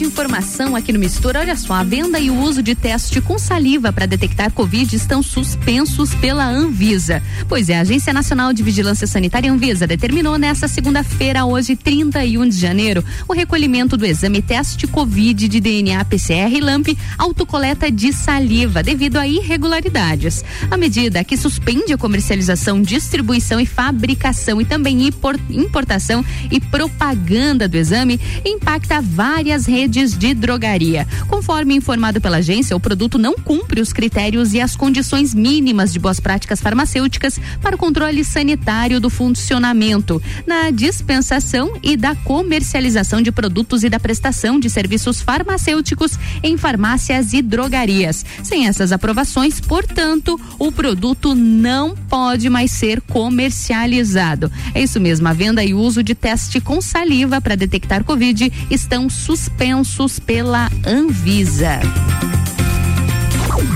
De 0.01 0.07
informação 0.07 0.75
aqui 0.75 0.95
no 0.95 0.99
Mistura. 0.99 1.41
Olha 1.41 1.55
só, 1.55 1.75
a 1.75 1.85
venda 1.85 2.19
e 2.19 2.31
o 2.31 2.41
uso 2.41 2.63
de 2.63 2.75
teste 2.75 3.21
com 3.21 3.39
saliva 3.39 3.93
para 3.93 4.07
detectar 4.07 4.51
Covid 4.51 4.97
estão 4.97 5.23
suspensos 5.23 6.15
pela 6.15 6.47
Anvisa. 6.47 7.23
Pois 7.47 7.69
é, 7.69 7.77
a 7.77 7.83
Agência 7.83 8.11
Nacional 8.11 8.51
de 8.55 8.63
Vigilância 8.63 9.07
Sanitária 9.07 9.53
Anvisa 9.53 9.87
determinou 9.87 10.39
nesta 10.39 10.67
segunda-feira, 10.69 11.45
hoje, 11.45 11.77
31 11.77 12.49
de 12.49 12.57
janeiro, 12.57 13.05
o 13.29 13.35
recolhimento 13.35 13.95
do 13.95 14.07
exame 14.07 14.41
teste 14.41 14.87
Covid 14.87 15.47
de 15.47 15.61
DNA 15.61 16.03
PCR 16.07 16.51
e 16.51 16.61
LAMP 16.61 16.97
autocoleta 17.19 17.91
de 17.91 18.11
saliva 18.11 18.83
devido 18.83 19.19
a 19.19 19.27
irregularidades. 19.27 20.43
A 20.71 20.79
medida 20.79 21.23
que 21.23 21.37
suspende 21.37 21.93
a 21.93 21.99
comercialização, 21.99 22.81
distribuição 22.81 23.61
e 23.61 23.67
fabricação 23.67 24.63
e 24.63 24.65
também 24.65 25.07
impor- 25.09 25.39
importação 25.51 26.25
e 26.51 26.59
propaganda 26.59 27.69
do 27.69 27.77
exame 27.77 28.19
impacta 28.47 29.03
várias 29.03 29.67
redes 29.67 29.90
de 29.91 30.33
drogaria. 30.35 31.07
Conforme 31.27 31.75
informado 31.75 32.21
pela 32.21 32.39
agência, 32.39 32.77
o 32.77 32.81
produto 32.81 33.19
não 33.19 33.35
cumpre 33.35 33.81
os 33.81 33.93
critérios 33.93 34.55
e 34.55 34.61
as 34.61 34.77
condições 34.77 35.35
mínimas 35.35 35.93
de 35.93 35.99
boas 35.99 36.21
práticas 36.21 36.61
farmacêuticas 36.61 37.39
para 37.61 37.75
o 37.75 37.79
controle 37.79 38.25
sanitário 38.25 39.01
do 39.01 39.11
funcionamento, 39.11 40.23
na 40.47 40.71
dispensação 40.71 41.73
e 41.83 41.97
da 41.97 42.15
comercialização 42.15 43.21
de 43.21 43.33
produtos 43.33 43.83
e 43.83 43.89
da 43.89 43.99
prestação 43.99 44.61
de 44.61 44.71
serviços 44.71 45.21
farmacêuticos 45.21 46.13
em 46.43 46.57
farmácias 46.57 47.33
e 47.33 47.43
drogarias. 47.43 48.25
Sem 48.43 48.67
essas 48.67 48.93
aprovações, 48.93 49.61
portanto, 49.61 50.41
o 50.59 50.71
produto 50.71 51.35
não 51.35 51.95
pode 51.95 52.49
mais 52.49 52.71
ser 52.71 53.01
comercializado. 53.01 54.51
É 54.75 54.83
isso 54.83 55.01
mesmo, 55.01 55.27
a 55.27 55.33
venda 55.33 55.65
e 55.65 55.75
o 55.75 55.79
uso 55.79 56.03
de 56.03 56.15
teste 56.15 56.61
com 56.61 56.81
saliva 56.81 57.41
para 57.41 57.57
detectar 57.57 58.05
Covid 58.05 58.53
estão 58.71 59.11
suspensos 59.11 59.80
pela 60.19 60.69
Anvisa. 60.87 61.81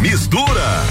Mistura. 0.00 0.84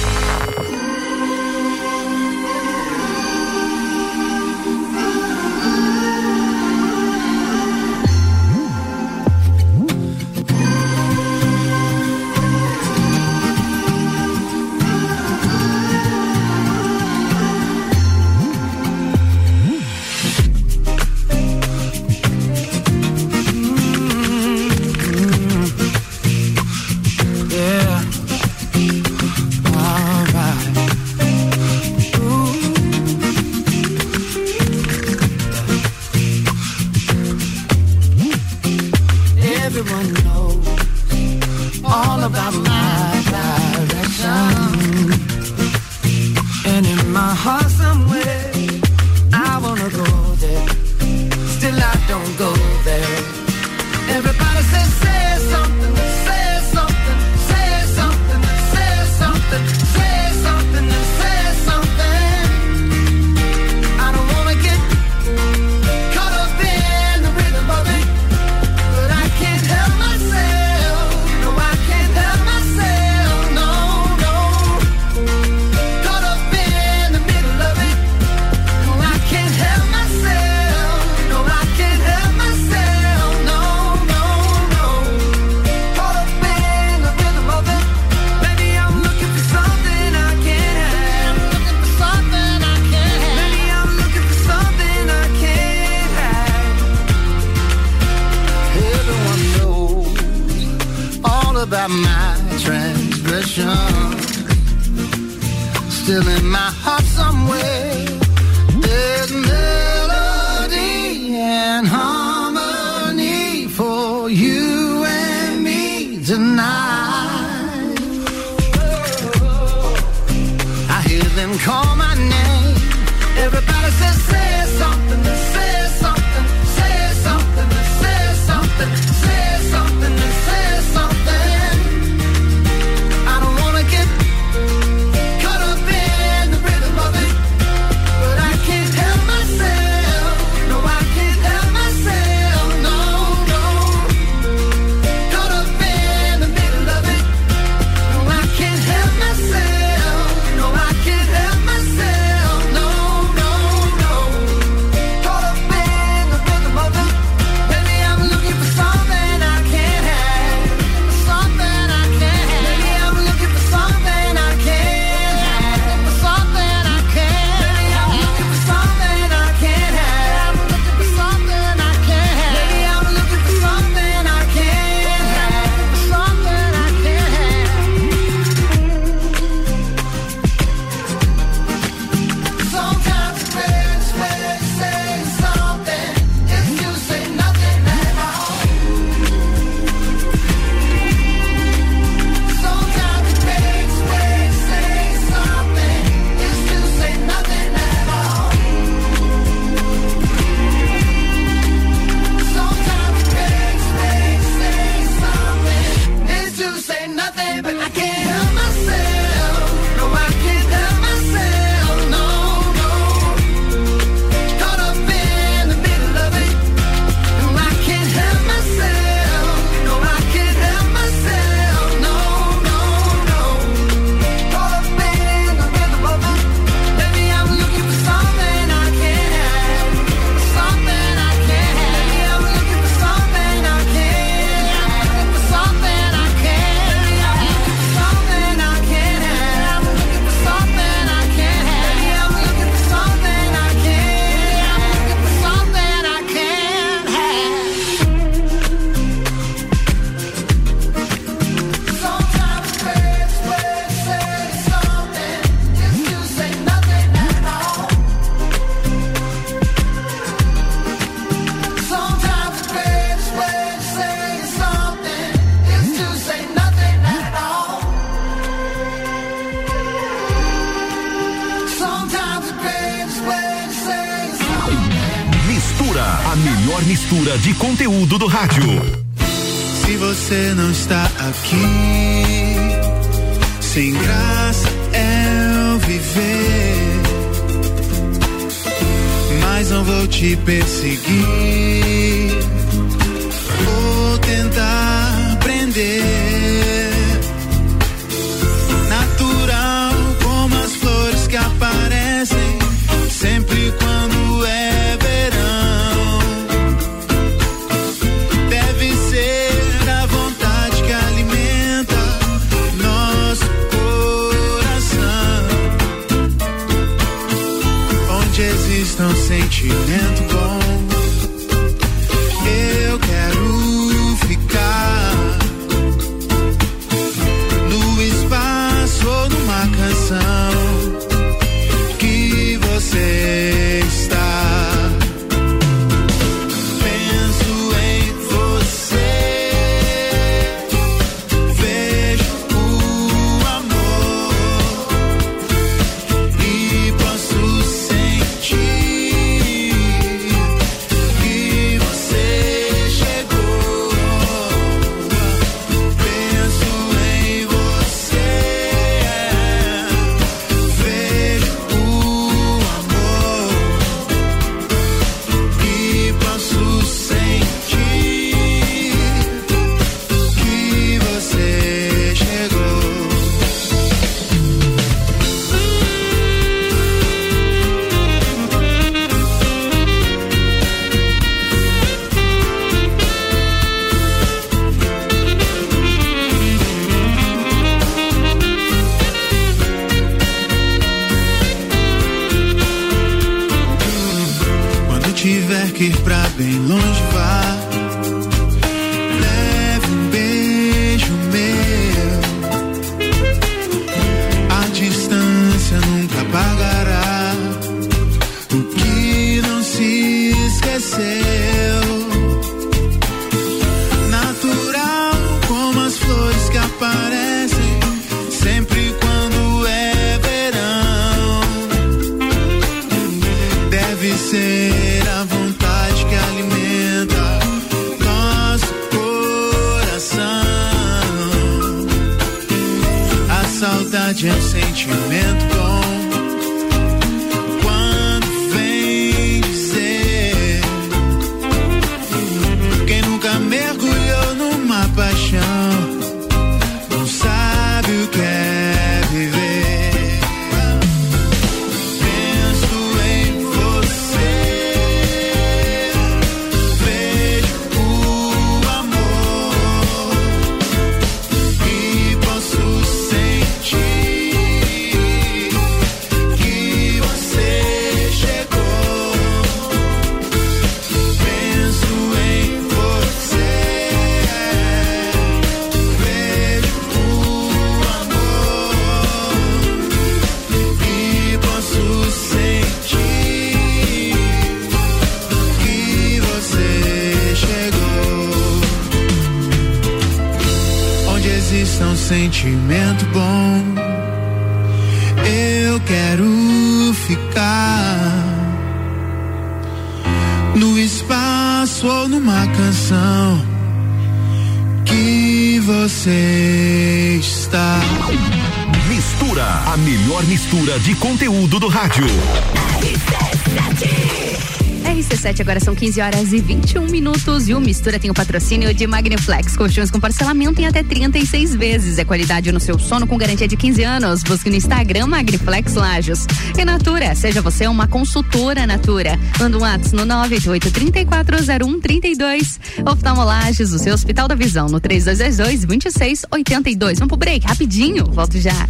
Agora 515.43 515.59
são 515.59 515.75
15 515.75 515.99
horas 515.99 516.31
e 516.31 516.39
21 516.39 516.87
minutos 516.87 517.49
e 517.49 517.53
o 517.53 517.59
Mistura 517.59 517.99
tem 517.99 518.09
o 518.09 518.13
patrocínio 518.13 518.73
de 518.73 518.87
Magniflex, 518.87 519.57
colchões 519.57 519.91
com 519.91 519.99
parcelamento 519.99 520.61
em 520.61 520.65
até 520.65 520.81
36 520.81 521.53
vezes. 521.55 521.97
É 521.97 522.05
qualidade 522.05 522.49
no 522.53 522.61
seu 522.61 522.79
sono 522.79 523.05
com 523.05 523.17
garantia 523.17 523.45
de 523.45 523.57
15 523.57 523.83
anos. 523.83 524.23
Busque 524.23 524.49
no 524.49 524.55
Instagram 524.55 525.07
Magniflex 525.07 525.73
Lajos. 525.73 526.25
E 526.57 526.63
Natura, 526.63 527.13
seja 527.13 527.41
você 527.41 527.67
uma 527.67 527.87
consultora 527.87 528.65
Natura. 528.65 529.19
Manda 529.37 529.57
um 529.57 529.61
WhatsApp 529.61 529.97
no 529.97 530.05
988-340132. 530.05 532.57
Oftalmolages, 532.89 533.73
o 533.73 533.79
seu 533.79 533.93
Hospital 533.93 534.29
da 534.29 534.35
Visão, 534.35 534.67
no 534.67 534.79
3222-2682. 534.79 536.99
Vamos 536.99 537.09
pro 537.09 537.17
break, 537.17 537.45
rapidinho, 537.45 538.05
volto 538.05 538.39
já. 538.39 538.69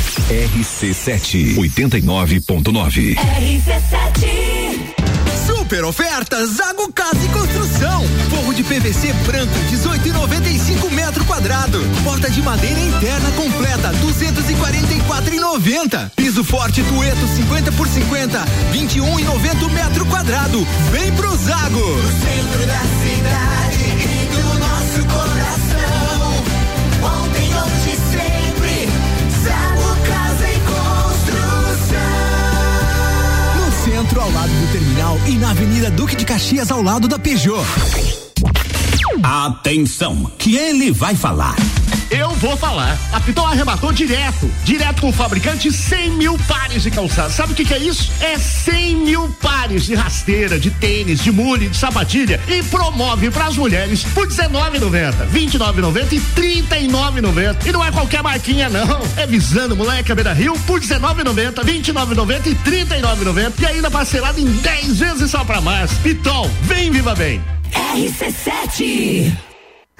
RC7 0.31 1.57
89.9. 1.57 3.17
Super 5.45 5.83
ofertas 5.83 6.51
Zago 6.51 6.89
Casa 6.93 7.19
e 7.25 7.27
Construção. 7.27 8.01
Forro 8.29 8.53
de 8.53 8.63
PVC 8.63 9.11
branco 9.25 9.53
18,95 9.69 10.89
metro 10.91 11.25
quadrado. 11.25 11.81
Porta 12.05 12.31
de 12.31 12.41
madeira 12.41 12.79
interna 12.79 13.29
completa 13.31 13.91
244,90. 13.91 16.11
Piso 16.15 16.45
forte 16.45 16.81
Tueto 16.81 17.27
50 17.35 17.73
por 17.73 17.89
50 17.89 18.45
21,90 18.71 19.69
metro 19.69 20.05
quadrado. 20.05 20.65
Vem 20.93 21.11
pro 21.11 21.35
Zago. 21.35 22.01
centro 22.21 22.65
da 22.67 22.79
cidade 23.03 23.83
e 23.83 24.27
do 24.33 24.59
nosso 24.59 25.03
coração. 25.13 25.70
centro, 34.11 34.21
ao 34.21 34.31
lado 34.31 34.49
do 34.49 34.71
terminal 34.71 35.17
e 35.27 35.31
na 35.37 35.51
Avenida 35.51 35.89
Duque 35.89 36.15
de 36.15 36.25
Caxias, 36.25 36.69
ao 36.71 36.81
lado 36.81 37.07
da 37.07 37.17
Peugeot. 37.17 37.63
Atenção, 39.23 40.29
que 40.37 40.55
ele 40.55 40.91
vai 40.91 41.15
falar. 41.15 41.55
Eu 42.11 42.31
vou 42.31 42.57
falar. 42.57 42.99
A 43.13 43.21
Pitol 43.21 43.47
arrematou 43.47 43.93
direto. 43.93 44.51
Direto 44.65 45.01
com 45.01 45.09
o 45.09 45.13
fabricante 45.13 45.71
100 45.71 46.11
mil 46.11 46.37
pares 46.39 46.83
de 46.83 46.91
calçados. 46.91 47.33
Sabe 47.33 47.53
o 47.53 47.55
que, 47.55 47.63
que 47.63 47.73
é 47.73 47.77
isso? 47.77 48.11
É 48.19 48.37
100 48.37 48.95
mil 48.97 49.29
pares 49.41 49.85
de 49.85 49.95
rasteira, 49.95 50.59
de 50.59 50.69
tênis, 50.71 51.21
de 51.23 51.31
mule, 51.31 51.69
de 51.69 51.77
sapatilha 51.77 52.39
e 52.49 52.61
promove 52.63 53.31
para 53.31 53.45
as 53.45 53.55
mulheres 53.55 54.03
por 54.13 54.27
R$19,90, 54.27 55.31
R$29,90 55.31 56.11
e 56.11 56.17
R$39,90. 56.17 57.65
E 57.65 57.71
não 57.71 57.83
é 57.83 57.91
qualquer 57.91 58.21
marquinha, 58.21 58.69
não. 58.69 59.01
É 59.15 59.25
visando 59.25 59.75
moleque 59.75 60.13
Beira 60.13 60.33
Rio 60.33 60.53
por 60.67 60.81
R$19,90, 60.81 61.63
R$29,90 61.63 62.47
e 62.47 62.69
R$39,90. 62.69 63.53
E 63.61 63.65
ainda 63.65 63.89
parcelado 63.89 64.39
em 64.39 64.45
10 64.45 64.99
vezes 64.99 65.31
só 65.31 65.45
pra 65.45 65.61
mais. 65.61 65.93
Pitol, 65.99 66.49
vem 66.63 66.91
Viva 66.91 67.15
Bem. 67.15 67.41
RC7 67.95 69.50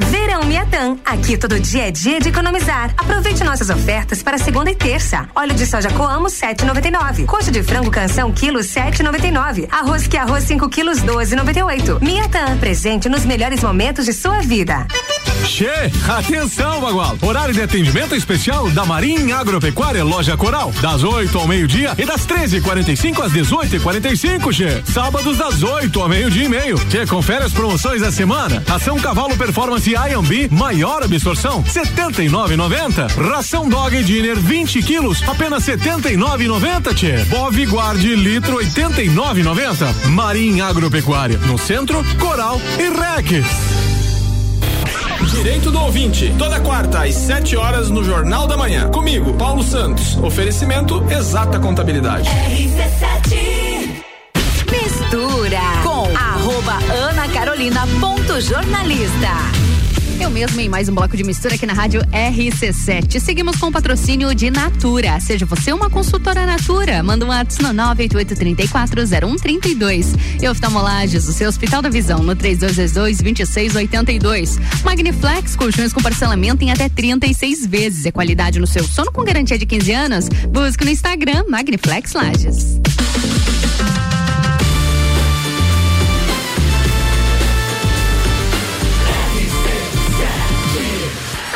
Verão 0.09 0.43
Miatã. 0.43 0.97
Aqui 1.05 1.37
todo 1.37 1.59
dia 1.59 1.87
é 1.87 1.91
dia 1.91 2.19
de 2.19 2.29
economizar. 2.29 2.93
Aproveite 2.97 3.43
nossas 3.43 3.69
ofertas 3.69 4.23
para 4.23 4.37
segunda 4.37 4.71
e 4.71 4.75
terça. 4.75 5.27
Óleo 5.35 5.53
de 5.53 5.65
soja 5.65 5.89
Coamo 5.91 6.27
7,99. 6.27 7.25
Coxa 7.25 7.51
de 7.51 7.61
frango 7.63 7.91
canção 7.91 8.31
quilo 8.31 8.59
7,99. 8.59 9.67
Arroz 9.71 10.07
que 10.07 10.17
arroz 10.17 10.43
5 10.45 10.69
quilos 10.69 10.99
12,98. 10.99 12.01
Miatã. 12.01 12.57
Presente 12.57 13.09
nos 13.09 13.25
melhores 13.25 13.61
momentos 13.61 14.05
de 14.05 14.13
sua 14.13 14.39
vida. 14.39 14.87
Che, 15.45 15.69
atenção, 16.07 16.79
Bagual. 16.81 17.17
Horário 17.21 17.53
de 17.53 17.61
atendimento 17.61 18.15
especial 18.15 18.69
da 18.69 18.85
Marinha 18.85 19.37
Agropecuária 19.37 20.03
Loja 20.03 20.37
Coral, 20.37 20.71
das 20.81 21.03
8 21.03 21.35
ao 21.37 21.47
meio-dia 21.47 21.95
e 21.97 22.05
das 22.05 22.25
13h45 22.27 23.23
às 23.23 23.33
18h45, 23.33 24.53
Che. 24.53 24.83
Sábados 24.91 25.37
das 25.37 25.63
8 25.63 25.99
ao 25.99 26.07
meio-dia 26.07 26.45
e 26.45 26.49
meio. 26.49 26.77
Che, 26.89 27.05
confere 27.07 27.43
as 27.43 27.51
promoções 27.51 28.01
da 28.01 28.11
semana. 28.11 28.63
Ação 28.69 28.99
Cavalo 28.99 29.35
Performance 29.35 29.90
IMB, 29.95 30.49
maior 30.51 31.03
absorção, 31.03 31.63
79,90. 31.63 33.07
Ração 33.29 33.69
Dog 33.69 34.03
Dinner 34.03 34.37
20 34.37 34.81
quilos, 34.81 35.21
apenas 35.27 35.63
79,90, 35.63 36.93
Che. 36.93 37.23
Bove 37.25 37.65
Guarde 37.65 38.15
litro 38.15 38.57
89,90. 38.57 40.09
Marinha 40.09 40.65
Agropecuária, 40.65 41.37
no 41.39 41.57
centro, 41.57 42.03
Coral 42.19 42.59
e 42.77 42.89
Rex. 42.89 43.45
Direito 45.29 45.71
do 45.71 45.79
ouvinte, 45.79 46.33
toda 46.37 46.59
quarta 46.59 47.03
às 47.03 47.15
7 47.15 47.55
horas 47.55 47.89
no 47.89 48.03
Jornal 48.03 48.47
da 48.47 48.57
Manhã. 48.57 48.89
Comigo, 48.89 49.33
Paulo 49.35 49.63
Santos. 49.63 50.17
Oferecimento 50.17 51.03
Exata 51.09 51.59
Contabilidade. 51.59 52.29
Mistura 54.69 55.59
com 55.83 56.09
arroba 56.17 56.73
Ana 56.93 57.27
Carolina 57.29 57.87
ponto 57.99 58.41
jornalista. 58.41 59.60
Eu 60.21 60.29
mesmo 60.29 60.61
em 60.61 60.69
mais 60.69 60.87
um 60.87 60.93
bloco 60.93 61.17
de 61.17 61.23
mistura 61.23 61.55
aqui 61.55 61.65
na 61.65 61.73
rádio 61.73 61.99
RC7. 62.11 63.19
Seguimos 63.19 63.57
com 63.57 63.69
o 63.69 63.71
patrocínio 63.71 64.35
de 64.35 64.51
Natura. 64.51 65.19
Seja 65.19 65.47
você 65.47 65.73
uma 65.73 65.89
consultora 65.89 66.45
Natura, 66.45 67.01
manda 67.01 67.25
um 67.25 67.29
WhatsApp 67.29 67.63
no 67.63 67.69
988340132. 67.95 70.15
E 70.39 70.47
oftalmolages, 70.47 71.27
o 71.27 71.33
seu 71.33 71.49
Hospital 71.49 71.81
da 71.81 71.89
Visão, 71.89 72.19
no 72.19 72.35
3222-2682. 72.35 74.59
Magniflex, 74.83 75.55
colchões 75.55 75.91
com 75.91 76.03
parcelamento 76.03 76.63
em 76.63 76.69
até 76.69 76.87
36 76.87 77.65
vezes. 77.65 78.05
É 78.05 78.11
qualidade 78.11 78.59
no 78.59 78.67
seu 78.67 78.83
sono 78.83 79.11
com 79.11 79.23
garantia 79.23 79.57
de 79.57 79.65
15 79.65 79.91
anos. 79.91 80.29
Busque 80.29 80.85
no 80.85 80.91
Instagram 80.91 81.45
Magniflex 81.49 82.13
Lages. 82.13 82.79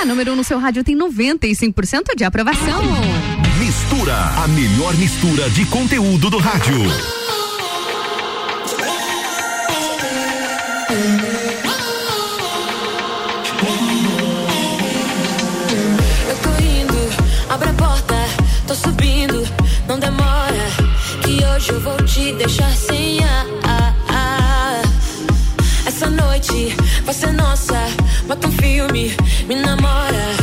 A 0.06 0.08
número 0.08 0.30
1 0.30 0.34
um 0.34 0.38
no 0.38 0.44
seu 0.44 0.60
rádio 0.60 0.84
tem 0.84 0.96
95% 0.96 2.16
de 2.16 2.24
aprovação. 2.24 2.80
Mistura, 3.58 4.16
a 4.16 4.48
melhor 4.50 4.94
mistura 4.98 5.50
de 5.50 5.66
conteúdo 5.66 6.30
do 6.30 6.38
rádio. 6.38 6.76
Eu 16.30 16.38
tô 16.38 16.50
indo, 16.64 17.50
abre 17.50 17.70
a 17.70 17.74
porta, 17.74 18.16
tô 18.68 18.76
subindo, 18.76 19.44
não 19.88 19.98
demora. 19.98 20.68
Que 21.24 21.44
hoje 21.44 21.72
eu 21.72 21.80
vou 21.80 21.98
te 22.04 22.32
deixar 22.34 22.72
sem 22.76 23.24
ar. 23.24 23.46
Essa 25.88 26.12
noite 26.12 26.76
vai 27.04 27.14
ser 27.14 27.32
nossa, 27.32 27.85
bota 28.28 28.48
um 28.48 28.52
filme, 28.52 29.16
me 29.48 29.56
namora 29.56 30.36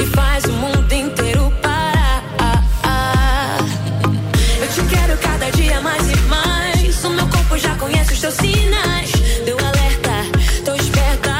e 0.00 0.06
faz 0.06 0.44
o 0.44 0.52
mundo 0.52 0.92
inteiro 0.92 1.52
parar. 1.62 2.22
Eu 4.60 4.68
te 4.68 4.94
quero 4.94 5.16
cada 5.18 5.50
dia 5.50 5.80
mais 5.80 6.10
e 6.10 6.16
mais. 6.28 7.04
O 7.04 7.10
meu 7.10 7.26
corpo 7.28 7.58
já 7.58 7.74
conhece 7.76 8.12
os 8.12 8.20
teus 8.20 8.34
sinais. 8.34 9.10
Deu 9.44 9.56
alerta, 9.58 10.10
tô 10.64 10.74
esperta, 10.74 11.32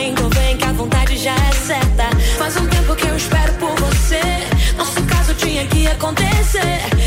então 0.00 0.28
vem 0.30 0.56
que 0.56 0.64
a 0.64 0.72
vontade 0.72 1.16
já 1.16 1.34
é 1.34 1.52
certa. 1.66 2.04
Faz 2.38 2.56
um 2.56 2.66
tempo 2.66 2.94
que 2.94 3.06
eu 3.06 3.16
espero 3.16 3.52
por 3.54 3.74
você. 3.80 4.20
Nosso 4.76 5.02
caso 5.02 5.34
tinha 5.34 5.66
que 5.66 5.86
acontecer. 5.88 6.97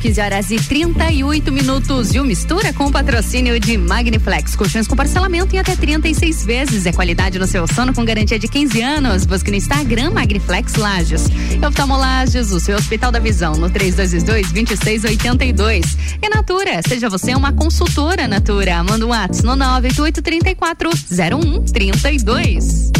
15 0.00 0.20
horas 0.20 0.50
e 0.50 0.56
38 0.56 1.52
minutos. 1.52 2.12
E 2.14 2.20
o 2.20 2.24
Mistura 2.24 2.72
com 2.72 2.86
o 2.86 2.92
patrocínio 2.92 3.60
de 3.60 3.76
Magniflex. 3.76 4.56
Colchões 4.56 4.88
com 4.88 4.96
parcelamento 4.96 5.54
em 5.54 5.58
até 5.58 5.76
36 5.76 6.42
vezes. 6.44 6.86
É 6.86 6.92
qualidade 6.92 7.38
no 7.38 7.46
seu 7.46 7.68
sono 7.68 7.92
com 7.92 8.02
garantia 8.04 8.38
de 8.38 8.48
15 8.48 8.80
anos. 8.80 9.26
Busque 9.26 9.50
no 9.50 9.58
Instagram 9.58 10.10
Magniflex 10.10 10.76
Lages. 10.76 11.26
Oftalmolages, 11.66 12.50
o 12.50 12.60
seu 12.60 12.78
Hospital 12.78 13.12
da 13.12 13.18
Visão, 13.18 13.56
no 13.56 13.68
3222-2682. 13.70 15.98
E 16.22 16.28
Natura, 16.28 16.80
seja 16.86 17.10
você 17.10 17.34
uma 17.34 17.52
consultora 17.52 18.26
Natura. 18.26 18.82
Manda 18.82 19.04
um 19.04 19.10
WhatsApp 19.10 19.46
no 19.46 19.54
98834 19.54 20.90
0132. 21.10 22.90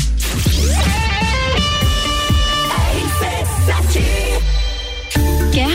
Quer 5.52 5.69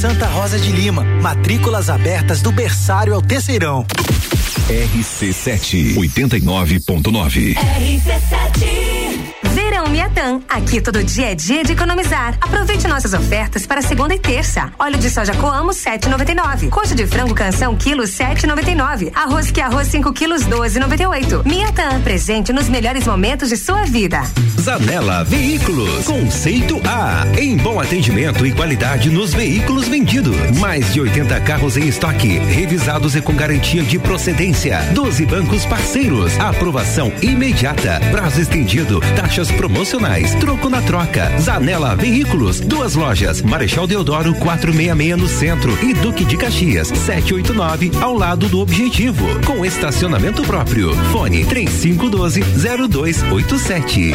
Santa 0.00 0.26
Rosa 0.28 0.58
de 0.58 0.72
Lima, 0.72 1.04
matrículas 1.20 1.90
abertas 1.90 2.40
do 2.40 2.50
berçário 2.50 3.12
ao 3.12 3.20
terceirão. 3.20 3.84
RC7 4.66 5.94
89.9. 5.94 7.54
Verão 7.54 8.89
Miatã. 10.00 10.40
Aqui 10.48 10.80
todo 10.80 11.04
dia 11.04 11.32
é 11.32 11.34
dia 11.34 11.62
de 11.62 11.72
economizar. 11.72 12.34
Aproveite 12.40 12.88
nossas 12.88 13.12
ofertas 13.12 13.66
para 13.66 13.82
segunda 13.82 14.14
e 14.14 14.18
terça. 14.18 14.72
Óleo 14.78 14.96
de 14.96 15.10
soja 15.10 15.34
Coamo 15.34 15.72
7,99. 15.72 16.70
Coxa 16.70 16.94
de 16.94 17.06
frango 17.06 17.34
canção 17.34 17.76
quilo 17.76 18.04
7,99. 18.04 19.12
Arroz 19.14 19.50
que 19.50 19.60
arroz 19.60 19.88
5 19.88 20.10
quilos 20.14 20.44
12,98. 20.44 21.44
Miatã, 21.44 22.00
presente 22.00 22.50
nos 22.50 22.70
melhores 22.70 23.06
momentos 23.06 23.50
de 23.50 23.58
sua 23.58 23.84
vida. 23.84 24.22
Zanela 24.58 25.22
Veículos, 25.24 26.06
conceito 26.06 26.80
A, 26.86 27.26
em 27.38 27.58
bom 27.58 27.78
atendimento 27.78 28.46
e 28.46 28.52
qualidade 28.52 29.10
nos 29.10 29.34
veículos 29.34 29.86
vendidos. 29.86 30.34
Mais 30.58 30.94
de 30.94 31.00
80 31.02 31.40
carros 31.40 31.76
em 31.76 31.86
estoque, 31.86 32.38
revisados 32.38 33.16
e 33.16 33.20
com 33.20 33.34
garantia 33.34 33.82
de 33.82 33.98
procedência. 33.98 34.80
12 34.94 35.26
bancos 35.26 35.66
parceiros, 35.66 36.38
aprovação 36.40 37.12
imediata, 37.20 38.00
prazo 38.10 38.40
estendido, 38.40 39.00
taxas 39.14 39.50
promocionais, 39.50 39.89
troco 40.38 40.70
na 40.70 40.80
troca. 40.80 41.36
Zanela 41.40 41.96
Veículos, 41.96 42.60
duas 42.60 42.94
lojas, 42.94 43.42
Marechal 43.42 43.88
Deodoro 43.88 44.32
466 44.34 45.16
no 45.16 45.28
centro 45.28 45.76
e 45.84 45.92
Duque 45.94 46.24
de 46.24 46.36
Caxias 46.36 46.86
789 46.88 47.90
ao 48.00 48.14
lado 48.14 48.48
do 48.48 48.60
Objetivo, 48.60 49.26
com 49.44 49.64
estacionamento 49.64 50.42
próprio. 50.42 50.94
Fone 51.10 51.44
3512 51.44 52.40
0287. 52.88 54.14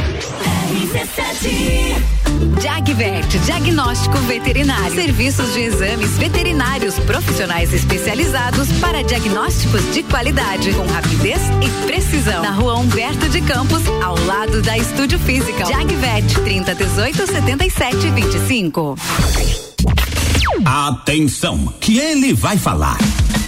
Jagvet, 2.62 3.28
diagnóstico 3.46 4.18
veterinário. 4.20 4.96
Serviços 4.96 5.54
de 5.54 5.62
exames 5.62 6.12
veterinários 6.18 6.98
profissionais 7.00 7.74
especializados 7.74 8.72
para 8.80 9.04
diagnósticos 9.04 9.94
de 9.94 10.04
qualidade, 10.04 10.72
com 10.74 10.86
rapidez 10.88 11.42
e 11.62 11.86
precisão. 11.86 12.42
Na 12.42 12.52
rua 12.52 12.76
Humberto 12.76 13.28
de 13.28 13.42
Campos, 13.42 13.82
ao 14.02 14.18
lado 14.26 14.62
da 14.62 14.78
Estúdio 14.78 15.20
Física. 15.20 15.66
Jagvet, 15.66 16.34
30 16.44 16.76
18 16.76 17.28
77 17.28 18.10
25. 18.12 18.96
Atenção, 20.66 21.74
que 21.82 22.00
ele 22.00 22.34
vai 22.34 22.58
falar. 22.58 22.98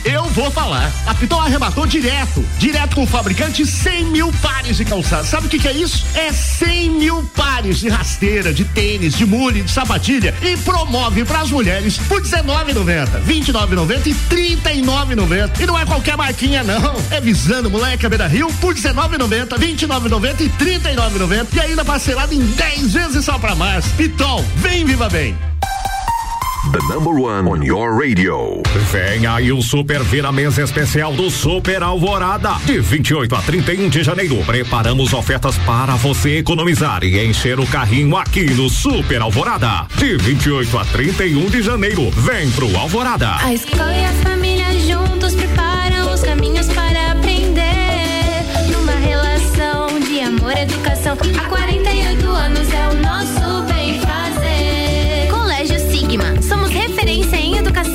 Eu 0.07 0.23
vou 0.23 0.49
falar. 0.49 0.89
A 1.05 1.13
Pitol 1.13 1.41
arrematou 1.41 1.85
direto, 1.85 2.41
direto 2.57 2.95
com 2.95 3.03
o 3.03 3.07
fabricante 3.07 3.65
100 3.65 4.05
mil 4.05 4.31
pares 4.41 4.77
de 4.77 4.85
calçados. 4.85 5.27
Sabe 5.27 5.47
o 5.47 5.49
que, 5.49 5.59
que 5.59 5.67
é 5.67 5.73
isso? 5.73 6.05
É 6.15 6.31
100 6.31 6.91
mil 6.91 7.23
pares 7.35 7.79
de 7.79 7.89
rasteira, 7.89 8.53
de 8.53 8.63
tênis, 8.63 9.15
de 9.15 9.25
mule, 9.25 9.63
de 9.63 9.69
sapatilha 9.69 10.33
e 10.41 10.55
promove 10.55 11.25
para 11.25 11.41
as 11.41 11.51
mulheres 11.51 11.97
por 11.97 12.21
R$19,90, 12.21 13.25
R$29,90 13.25 14.07
e 14.07 14.11
R$39,90. 14.11 15.59
E 15.59 15.65
não 15.65 15.77
é 15.77 15.85
qualquer 15.85 16.15
marquinha 16.15 16.63
não. 16.63 16.95
É 17.11 17.19
visando 17.19 17.69
moleque 17.69 18.07
Beira 18.07 18.27
Rio 18.27 18.47
por 18.61 18.73
R$19,90, 18.73 19.59
R$29,90 19.59 20.39
e 20.39 20.47
R$39,90 20.63 21.47
e 21.53 21.59
ainda 21.59 21.83
parcelado 21.83 22.33
em 22.33 22.39
10 22.39 22.93
vezes 22.93 23.25
só 23.25 23.37
para 23.37 23.55
março. 23.55 23.89
Pitol, 23.95 24.41
vem 24.55 24.85
viva 24.85 25.09
bem. 25.09 25.37
The 26.71 26.79
number 26.93 27.13
one 27.13 27.47
on 27.47 27.63
your 27.63 27.97
radio. 27.97 28.61
Vem 28.91 29.25
aí 29.25 29.53
o 29.53 29.61
Super 29.61 30.03
Vira 30.03 30.33
Mesa 30.33 30.61
Especial 30.63 31.13
do 31.13 31.31
Super 31.31 31.81
Alvorada. 31.81 32.55
De 32.65 32.81
28 32.81 33.33
a 33.35 33.41
31 33.41 33.87
de 33.87 34.03
janeiro, 34.03 34.35
preparamos 34.45 35.13
ofertas 35.13 35.57
para 35.59 35.95
você 35.95 36.39
economizar 36.39 37.05
e 37.05 37.25
encher 37.25 37.57
o 37.57 37.65
carrinho 37.67 38.17
aqui 38.17 38.53
no 38.53 38.69
Super 38.69 39.21
Alvorada. 39.21 39.87
De 39.97 40.17
28 40.17 40.77
a 40.77 40.83
31 40.83 41.49
de 41.49 41.61
janeiro, 41.61 42.11
vem 42.11 42.51
pro 42.51 42.75
Alvorada. 42.77 43.35
A 43.37 43.53
escola 43.53 43.95
e 43.95 44.03
a 44.03 44.11
família 44.29 44.65
juntos 44.81 45.35
preparam 45.35 46.13
os 46.13 46.21
caminhos 46.21 46.67
para 46.67 47.13
aprender. 47.13 47.63
Numa 48.71 48.91
relação 48.93 49.99
de 50.01 50.19
amor 50.19 50.51
e 50.51 50.63
educação. 50.63 51.17
Há 51.39 51.47
48 51.47 52.27
anos 52.29 52.73
é 52.73 52.87
o 52.89 52.93
nosso 53.01 53.36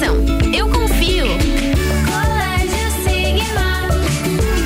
em 0.02 0.06
educação. 0.06 0.16
Eu 0.52 0.68
confio. 0.68 1.26
Colégio 2.06 2.86
Sigma. 3.04 3.88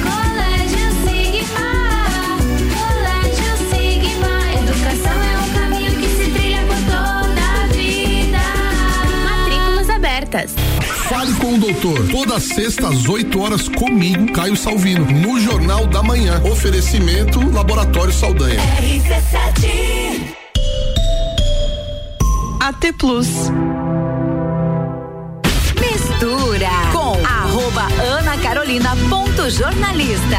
Colégio 0.02 0.88
Sigma. 1.04 1.68
Colégio 2.74 3.52
Sigma. 3.70 4.34
Educação 4.62 5.16
é 5.22 5.38
um 5.38 5.48
caminho 5.54 5.92
que 5.96 6.08
se 6.08 6.30
trilha 6.30 6.62
por 6.66 6.76
toda 6.76 7.42
a 7.42 7.66
vida. 7.68 8.38
Matrículas 9.24 9.90
abertas. 9.90 10.54
Fale 11.08 11.32
com 11.34 11.54
o 11.54 11.58
doutor. 11.58 12.08
Toda 12.08 12.40
sexta 12.40 12.88
às 12.88 13.08
8 13.08 13.40
horas 13.40 13.68
comigo, 13.68 14.32
Caio 14.32 14.56
Salvino, 14.56 15.04
no 15.04 15.38
Jornal 15.38 15.86
da 15.86 16.02
Manhã. 16.02 16.42
Oferecimento 16.50 17.40
Laboratório 17.52 18.12
Saldanha. 18.12 18.60
AT 22.60 22.92
Plus. 22.98 23.28
Mistura 26.16 26.70
com 26.94 27.12
arroba 27.26 27.82
Ana 28.02 28.38
Carolina 28.38 28.96
ponto 29.10 29.50
jornalista. 29.50 30.38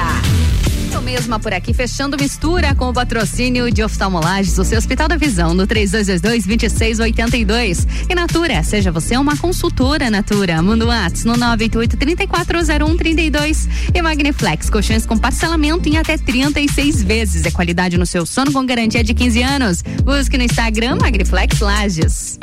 Eu 0.91 1.03
mesma 1.03 1.39
por 1.39 1.53
aqui, 1.53 1.71
fechando 1.71 2.17
mistura 2.19 2.73
com 2.73 2.89
o 2.89 2.93
patrocínio 2.93 3.69
de 3.69 3.83
oftalmolages, 3.83 4.57
o 4.57 4.65
seu 4.65 4.79
Hospital 4.79 5.07
da 5.07 5.17
Visão, 5.17 5.53
no 5.53 5.67
3222-2682. 5.67 7.87
E 8.09 8.15
Natura, 8.15 8.63
seja 8.63 8.91
você 8.91 9.15
uma 9.17 9.37
consultora 9.37 10.09
Natura. 10.09 10.63
Mundo 10.63 10.87
Whats 10.87 11.25
no 11.25 11.35
988-340132. 11.35 13.67
E 13.93 14.01
Magniflex, 14.01 14.71
colchões 14.71 15.05
com 15.05 15.15
parcelamento 15.15 15.87
em 15.87 15.97
até 15.97 16.17
36 16.17 17.03
vezes. 17.03 17.45
É 17.45 17.51
qualidade 17.51 17.99
no 17.99 18.05
seu 18.07 18.25
sono 18.25 18.51
com 18.51 18.65
garantia 18.65 19.03
de 19.03 19.13
15 19.13 19.43
anos. 19.43 19.83
Busque 20.03 20.39
no 20.39 20.43
Instagram 20.43 20.97
Magniflex 20.99 21.59
Lages. 21.59 22.39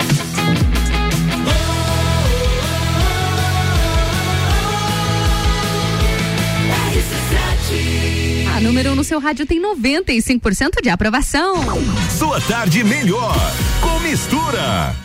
Número 8.64 8.92
1 8.92 8.94
no 8.94 9.04
seu 9.04 9.20
rádio 9.20 9.44
tem 9.44 9.60
95% 9.60 10.82
de 10.82 10.88
aprovação. 10.88 11.54
Sua 12.18 12.40
tarde 12.40 12.82
melhor 12.82 13.36
com 13.82 14.00
mistura. 14.00 14.96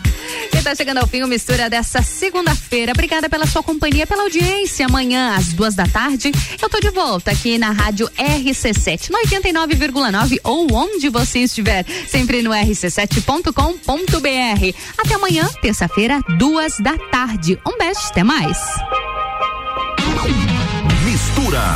E 0.52 0.62
tá 0.62 0.74
chegando 0.74 0.98
ao 0.98 1.06
fim 1.06 1.22
o 1.22 1.28
Mistura 1.28 1.68
dessa 1.68 2.02
segunda-feira. 2.02 2.92
Obrigada 2.92 3.28
pela 3.28 3.46
sua 3.46 3.62
companhia, 3.62 4.06
pela 4.06 4.22
audiência. 4.22 4.86
Amanhã, 4.86 5.36
às 5.36 5.52
duas 5.52 5.74
da 5.74 5.86
tarde, 5.86 6.32
eu 6.60 6.68
tô 6.68 6.80
de 6.80 6.90
volta 6.90 7.30
aqui 7.30 7.58
na 7.58 7.70
rádio 7.70 8.08
RC7, 8.16 9.10
no 9.10 9.18
89,9 9.18 10.38
ou 10.42 10.66
onde 10.72 11.08
você 11.08 11.40
estiver. 11.40 11.84
Sempre 12.08 12.42
no 12.42 12.50
rc7.com.br. 12.50 14.76
Até 14.98 15.14
amanhã, 15.14 15.48
terça-feira, 15.60 16.20
duas 16.38 16.78
da 16.78 16.96
tarde. 17.10 17.58
Um 17.66 17.76
beijo, 17.76 18.00
até 18.10 18.22
mais. 18.22 18.58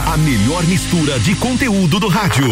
A 0.07 0.17
melhor 0.17 0.65
mistura 0.67 1.19
de 1.21 1.35
conteúdo 1.37 1.99
do 2.01 2.09
rádio. 2.09 2.49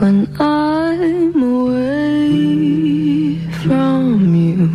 When 0.00 0.28
I'm 0.38 1.42
away 1.42 3.40
from 3.62 4.34
you, 4.34 4.70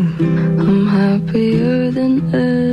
I'm 0.60 0.88
happier 0.88 1.92
than 1.92 2.22
ever. 2.34 2.72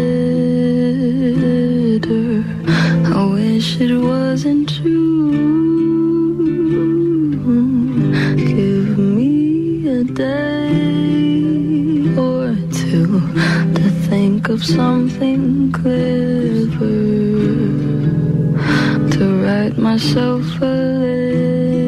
I 3.15 3.25
wish 3.25 3.79
it 3.79 3.95
wasn't 3.97 4.69
true. 4.69 5.31
Give 8.35 8.97
me 8.97 9.87
a 9.87 10.03
day 10.03 10.52
think 14.43 14.59
of 14.59 14.65
something 14.65 15.71
clever 15.71 16.75
to 19.09 19.23
write 19.41 19.77
myself 19.77 20.43
a 20.61 20.65
letter 21.05 21.87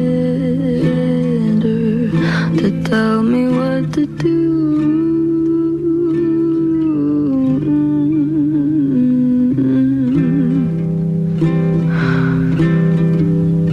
to 2.56 2.82
tell 2.84 3.22
me 3.22 3.48
what 3.48 3.92
to 3.92 4.06
do. 4.06 4.44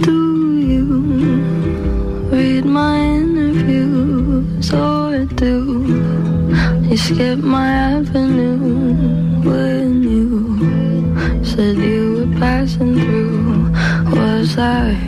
Do 0.02 0.16
you 0.58 0.84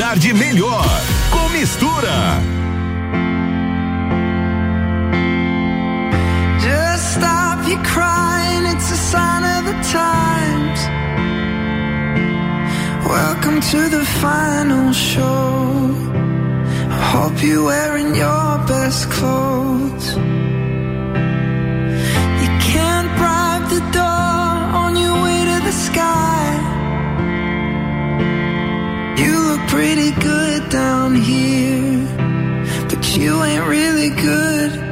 tarde 0.00 0.32
melhor 0.32 0.82
com 1.30 1.50
mistura. 1.50 2.40
Just 6.58 7.16
stop 7.16 7.68
your 7.68 7.82
crying, 7.82 8.64
it's 8.72 8.90
a 8.90 8.96
sign 8.96 9.44
of 9.44 9.66
the 9.66 9.76
times. 9.92 10.80
Welcome 13.06 13.60
to 13.60 13.90
the 13.90 14.04
final 14.22 14.90
show. 14.94 15.94
I 16.88 17.00
hope 17.12 17.42
you're 17.42 17.64
wearing 17.64 18.14
your 18.14 18.58
best 18.66 19.10
clothes. 19.10 20.29
pretty 29.70 30.10
good 30.20 30.68
down 30.68 31.14
here, 31.14 32.04
but 32.88 33.16
you 33.16 33.40
ain't 33.44 33.64
really 33.68 34.10
good. 34.10 34.89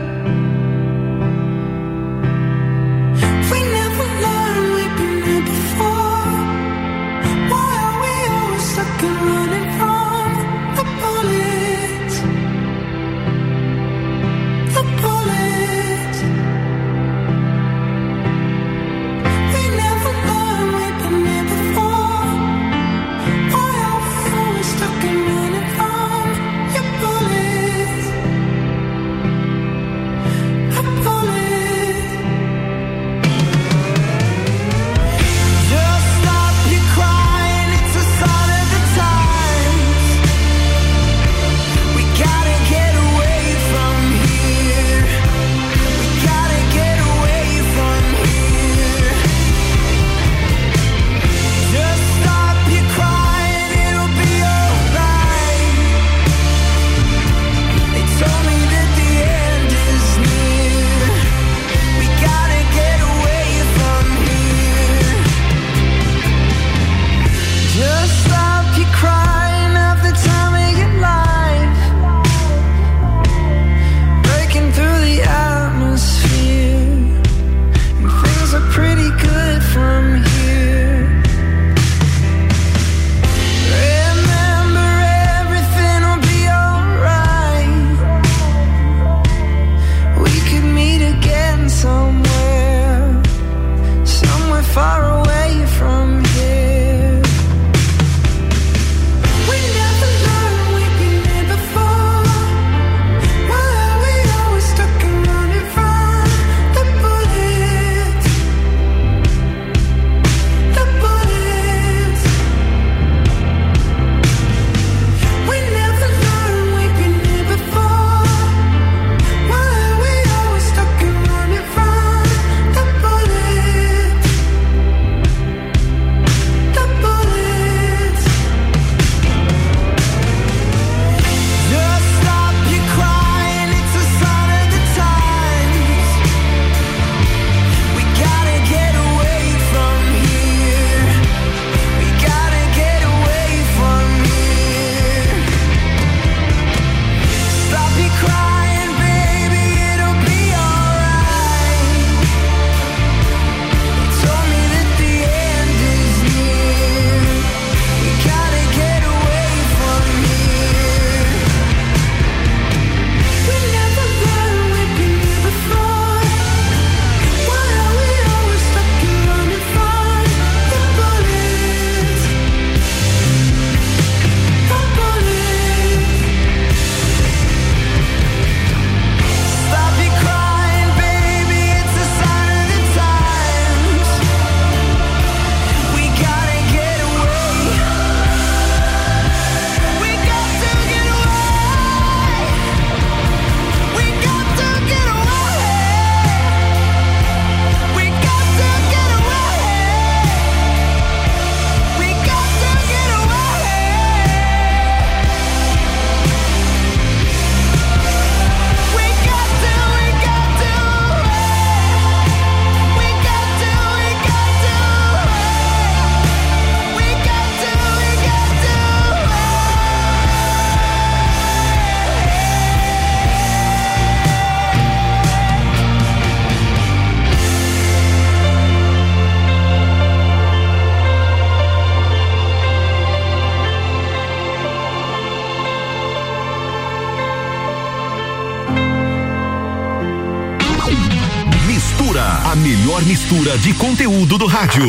Conteúdo 244.19 244.39
do 244.39 244.47
rádio. 244.47 244.83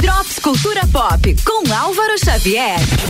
Drops 0.00 0.38
Cultura 0.40 0.80
Pop 0.88 1.36
com 1.44 1.72
Álvaro 1.72 2.18
Xavier. 2.18 3.07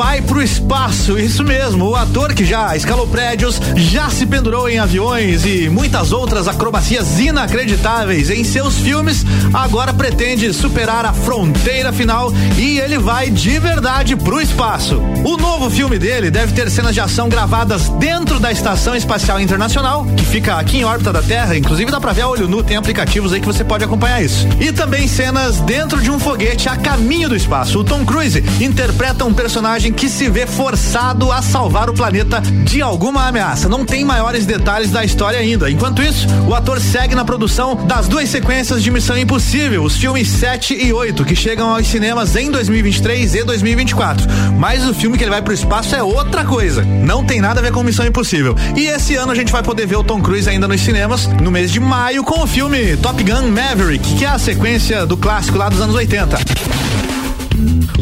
Vai 0.00 0.22
pro 0.22 0.40
espaço, 0.40 1.18
isso 1.18 1.44
mesmo. 1.44 1.90
O 1.90 1.94
ator 1.94 2.32
que 2.32 2.42
já 2.42 2.74
escalou 2.74 3.06
prédios, 3.06 3.60
já 3.76 4.08
se 4.08 4.24
pendurou 4.24 4.66
em 4.66 4.78
aviões 4.78 5.44
e 5.44 5.68
muitas 5.68 6.10
outras 6.10 6.48
acrobacias 6.48 7.20
inacreditáveis 7.20 8.30
em 8.30 8.42
seus 8.42 8.78
filmes, 8.78 9.26
agora 9.52 9.92
pretende 9.92 10.54
superar 10.54 11.04
a 11.04 11.12
fronteira 11.12 11.92
final 11.92 12.32
e 12.56 12.78
ele 12.78 12.96
vai 12.96 13.28
de 13.28 13.58
verdade 13.58 14.16
pro 14.16 14.40
espaço. 14.40 15.02
O 15.22 15.36
novo 15.36 15.68
filme 15.68 15.98
dele 15.98 16.30
deve 16.30 16.54
ter 16.54 16.70
cenas 16.70 16.94
de 16.94 17.00
ação 17.02 17.28
gravadas 17.28 17.90
dentro 17.90 18.40
da 18.40 18.50
Estação 18.50 18.96
Espacial 18.96 19.38
Internacional, 19.38 20.06
que 20.16 20.24
fica 20.24 20.54
aqui 20.54 20.78
em 20.78 20.84
órbita 20.84 21.12
da 21.12 21.20
Terra, 21.20 21.58
inclusive 21.58 21.90
dá 21.90 22.00
pra 22.00 22.14
ver 22.14 22.22
a 22.22 22.28
olho 22.28 22.48
nu, 22.48 22.62
tem 22.62 22.78
aplicativos 22.78 23.34
aí 23.34 23.40
que 23.40 23.46
você 23.46 23.62
pode 23.62 23.84
acompanhar 23.84 24.22
isso. 24.22 24.48
E 24.58 24.72
também 24.72 25.06
cenas 25.06 25.60
dentro 25.60 26.00
de 26.00 26.10
um 26.10 26.18
foguete 26.18 26.70
a 26.70 26.76
caminho 26.76 27.28
do 27.28 27.36
espaço. 27.36 27.80
O 27.80 27.84
Tom 27.84 28.02
Cruise 28.02 28.42
interpreta 28.62 29.26
um 29.26 29.34
personagem 29.34 29.89
que 29.92 30.08
se 30.08 30.28
vê 30.28 30.46
forçado 30.46 31.30
a 31.30 31.42
salvar 31.42 31.88
o 31.88 31.94
planeta 31.94 32.40
de 32.64 32.82
alguma 32.82 33.26
ameaça. 33.26 33.68
Não 33.68 33.84
tem 33.84 34.04
maiores 34.04 34.46
detalhes 34.46 34.90
da 34.90 35.04
história 35.04 35.38
ainda. 35.38 35.70
Enquanto 35.70 36.02
isso, 36.02 36.26
o 36.46 36.54
ator 36.54 36.80
segue 36.80 37.14
na 37.14 37.24
produção 37.24 37.74
das 37.86 38.08
duas 38.08 38.28
sequências 38.28 38.82
de 38.82 38.90
Missão 38.90 39.18
Impossível, 39.18 39.82
os 39.82 39.96
filmes 39.96 40.28
7 40.28 40.74
e 40.74 40.92
8, 40.92 41.24
que 41.24 41.34
chegam 41.34 41.74
aos 41.74 41.86
cinemas 41.86 42.36
em 42.36 42.50
2023 42.50 43.34
e 43.34 43.44
2024. 43.44 44.26
Mas 44.58 44.86
o 44.86 44.94
filme 44.94 45.16
que 45.16 45.24
ele 45.24 45.30
vai 45.30 45.42
pro 45.42 45.52
espaço 45.52 45.94
é 45.94 46.02
outra 46.02 46.44
coisa. 46.44 46.82
Não 46.82 47.24
tem 47.24 47.40
nada 47.40 47.60
a 47.60 47.62
ver 47.62 47.72
com 47.72 47.82
Missão 47.82 48.06
Impossível. 48.06 48.54
E 48.76 48.86
esse 48.86 49.16
ano 49.16 49.32
a 49.32 49.34
gente 49.34 49.52
vai 49.52 49.62
poder 49.62 49.86
ver 49.86 49.96
o 49.96 50.04
Tom 50.04 50.20
Cruise 50.20 50.48
ainda 50.48 50.68
nos 50.68 50.80
cinemas, 50.80 51.26
no 51.26 51.50
mês 51.50 51.70
de 51.70 51.80
maio, 51.80 52.24
com 52.24 52.42
o 52.42 52.46
filme 52.46 52.96
Top 52.98 53.22
Gun 53.22 53.48
Maverick, 53.50 54.16
que 54.16 54.24
é 54.24 54.28
a 54.28 54.38
sequência 54.38 55.06
do 55.06 55.16
clássico 55.16 55.58
lá 55.58 55.68
dos 55.68 55.80
anos 55.80 55.94
80. 55.94 56.38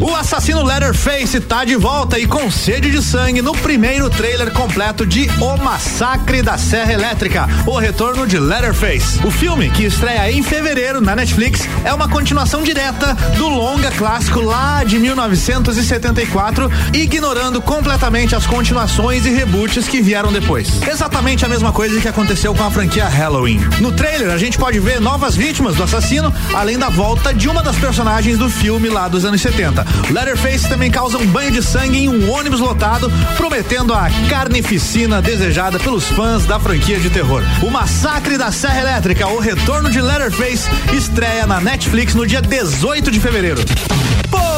O 0.01 0.15
assassino 0.15 0.63
Leatherface 0.63 1.41
tá 1.41 1.65
de 1.65 1.75
volta 1.75 2.17
e 2.17 2.25
com 2.25 2.49
sede 2.49 2.89
de 2.89 3.03
sangue 3.03 3.41
no 3.41 3.51
primeiro 3.51 4.09
trailer 4.09 4.49
completo 4.53 5.05
de 5.05 5.29
O 5.41 5.57
Massacre 5.57 6.41
da 6.41 6.57
Serra 6.57 6.93
Elétrica, 6.93 7.49
o 7.67 7.77
retorno 7.77 8.25
de 8.25 8.39
Leatherface. 8.39 9.19
O 9.25 9.29
filme, 9.29 9.69
que 9.69 9.83
estreia 9.83 10.31
em 10.31 10.41
fevereiro 10.41 11.01
na 11.01 11.17
Netflix, 11.17 11.67
é 11.83 11.93
uma 11.93 12.07
continuação 12.07 12.63
direta 12.63 13.13
do 13.35 13.49
longa 13.49 13.91
clássico 13.91 14.39
lá 14.39 14.85
de 14.85 14.97
1974, 14.97 16.71
ignorando 16.93 17.61
completamente 17.61 18.33
as 18.33 18.47
continuações 18.47 19.25
e 19.25 19.29
reboots 19.29 19.85
que 19.89 20.01
vieram 20.01 20.31
depois. 20.31 20.81
Exatamente 20.81 21.43
a 21.43 21.49
mesma 21.49 21.73
coisa 21.73 21.99
que 21.99 22.07
aconteceu 22.07 22.55
com 22.55 22.63
a 22.63 22.71
franquia 22.71 23.05
Halloween. 23.05 23.59
No 23.81 23.91
trailer, 23.91 24.31
a 24.31 24.37
gente 24.37 24.57
pode 24.57 24.79
ver 24.79 25.01
novas 25.01 25.35
vítimas 25.35 25.75
do 25.75 25.83
assassino, 25.83 26.33
além 26.53 26.77
da 26.79 26.87
volta 26.87 27.33
de 27.33 27.49
uma 27.49 27.61
das 27.61 27.75
personagens 27.75 28.37
do 28.37 28.49
filme 28.49 28.87
lá 28.87 29.09
dos 29.09 29.25
anos 29.25 29.41
70. 29.41 29.88
Leatherface 30.11 30.67
também 30.67 30.89
causa 30.89 31.17
um 31.17 31.25
banho 31.27 31.51
de 31.51 31.61
sangue 31.61 31.99
em 31.99 32.09
um 32.09 32.31
ônibus 32.31 32.59
lotado, 32.59 33.11
prometendo 33.37 33.93
a 33.93 34.09
carnificina 34.29 35.21
desejada 35.21 35.79
pelos 35.79 36.05
fãs 36.05 36.45
da 36.45 36.59
franquia 36.59 36.99
de 36.99 37.09
terror. 37.09 37.43
O 37.61 37.69
Massacre 37.69 38.37
da 38.37 38.51
Serra 38.51 38.81
Elétrica, 38.81 39.27
o 39.27 39.39
retorno 39.39 39.89
de 39.89 40.01
Leatherface, 40.01 40.69
estreia 40.93 41.45
na 41.45 41.59
Netflix 41.59 42.13
no 42.15 42.25
dia 42.25 42.41
18 42.41 43.11
de 43.11 43.19
fevereiro. 43.19 43.61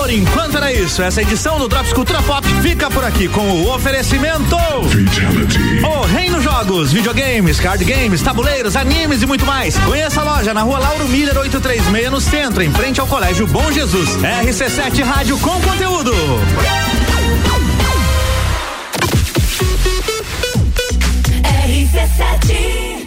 Por 0.01 0.09
enquanto 0.09 0.57
era 0.57 0.73
isso. 0.73 1.03
Essa 1.03 1.21
edição 1.21 1.59
do 1.59 1.67
Drops 1.67 1.93
Cultura 1.93 2.23
Pop 2.23 2.43
fica 2.63 2.89
por 2.89 3.03
aqui 3.03 3.27
com 3.27 3.47
o 3.51 3.71
oferecimento. 3.71 4.55
O 4.55 6.05
Reino 6.07 6.41
Jogos, 6.41 6.91
videogames, 6.91 7.59
card 7.59 7.85
games, 7.85 8.19
tabuleiros, 8.23 8.75
animes 8.75 9.21
e 9.21 9.27
muito 9.27 9.45
mais. 9.45 9.77
Conheça 9.77 10.21
a 10.21 10.23
loja 10.23 10.55
na 10.55 10.63
rua 10.63 10.79
Lauro 10.79 11.07
Miller 11.07 11.37
836 11.37 12.09
no 12.09 12.19
centro, 12.19 12.63
em 12.63 12.71
frente 12.71 12.99
ao 12.99 13.05
Colégio 13.05 13.45
Bom 13.45 13.71
Jesus. 13.71 14.09
RC7 14.17 15.03
Rádio 15.03 15.37
com 15.37 15.61
conteúdo. 15.61 16.11
RC7 21.67 23.00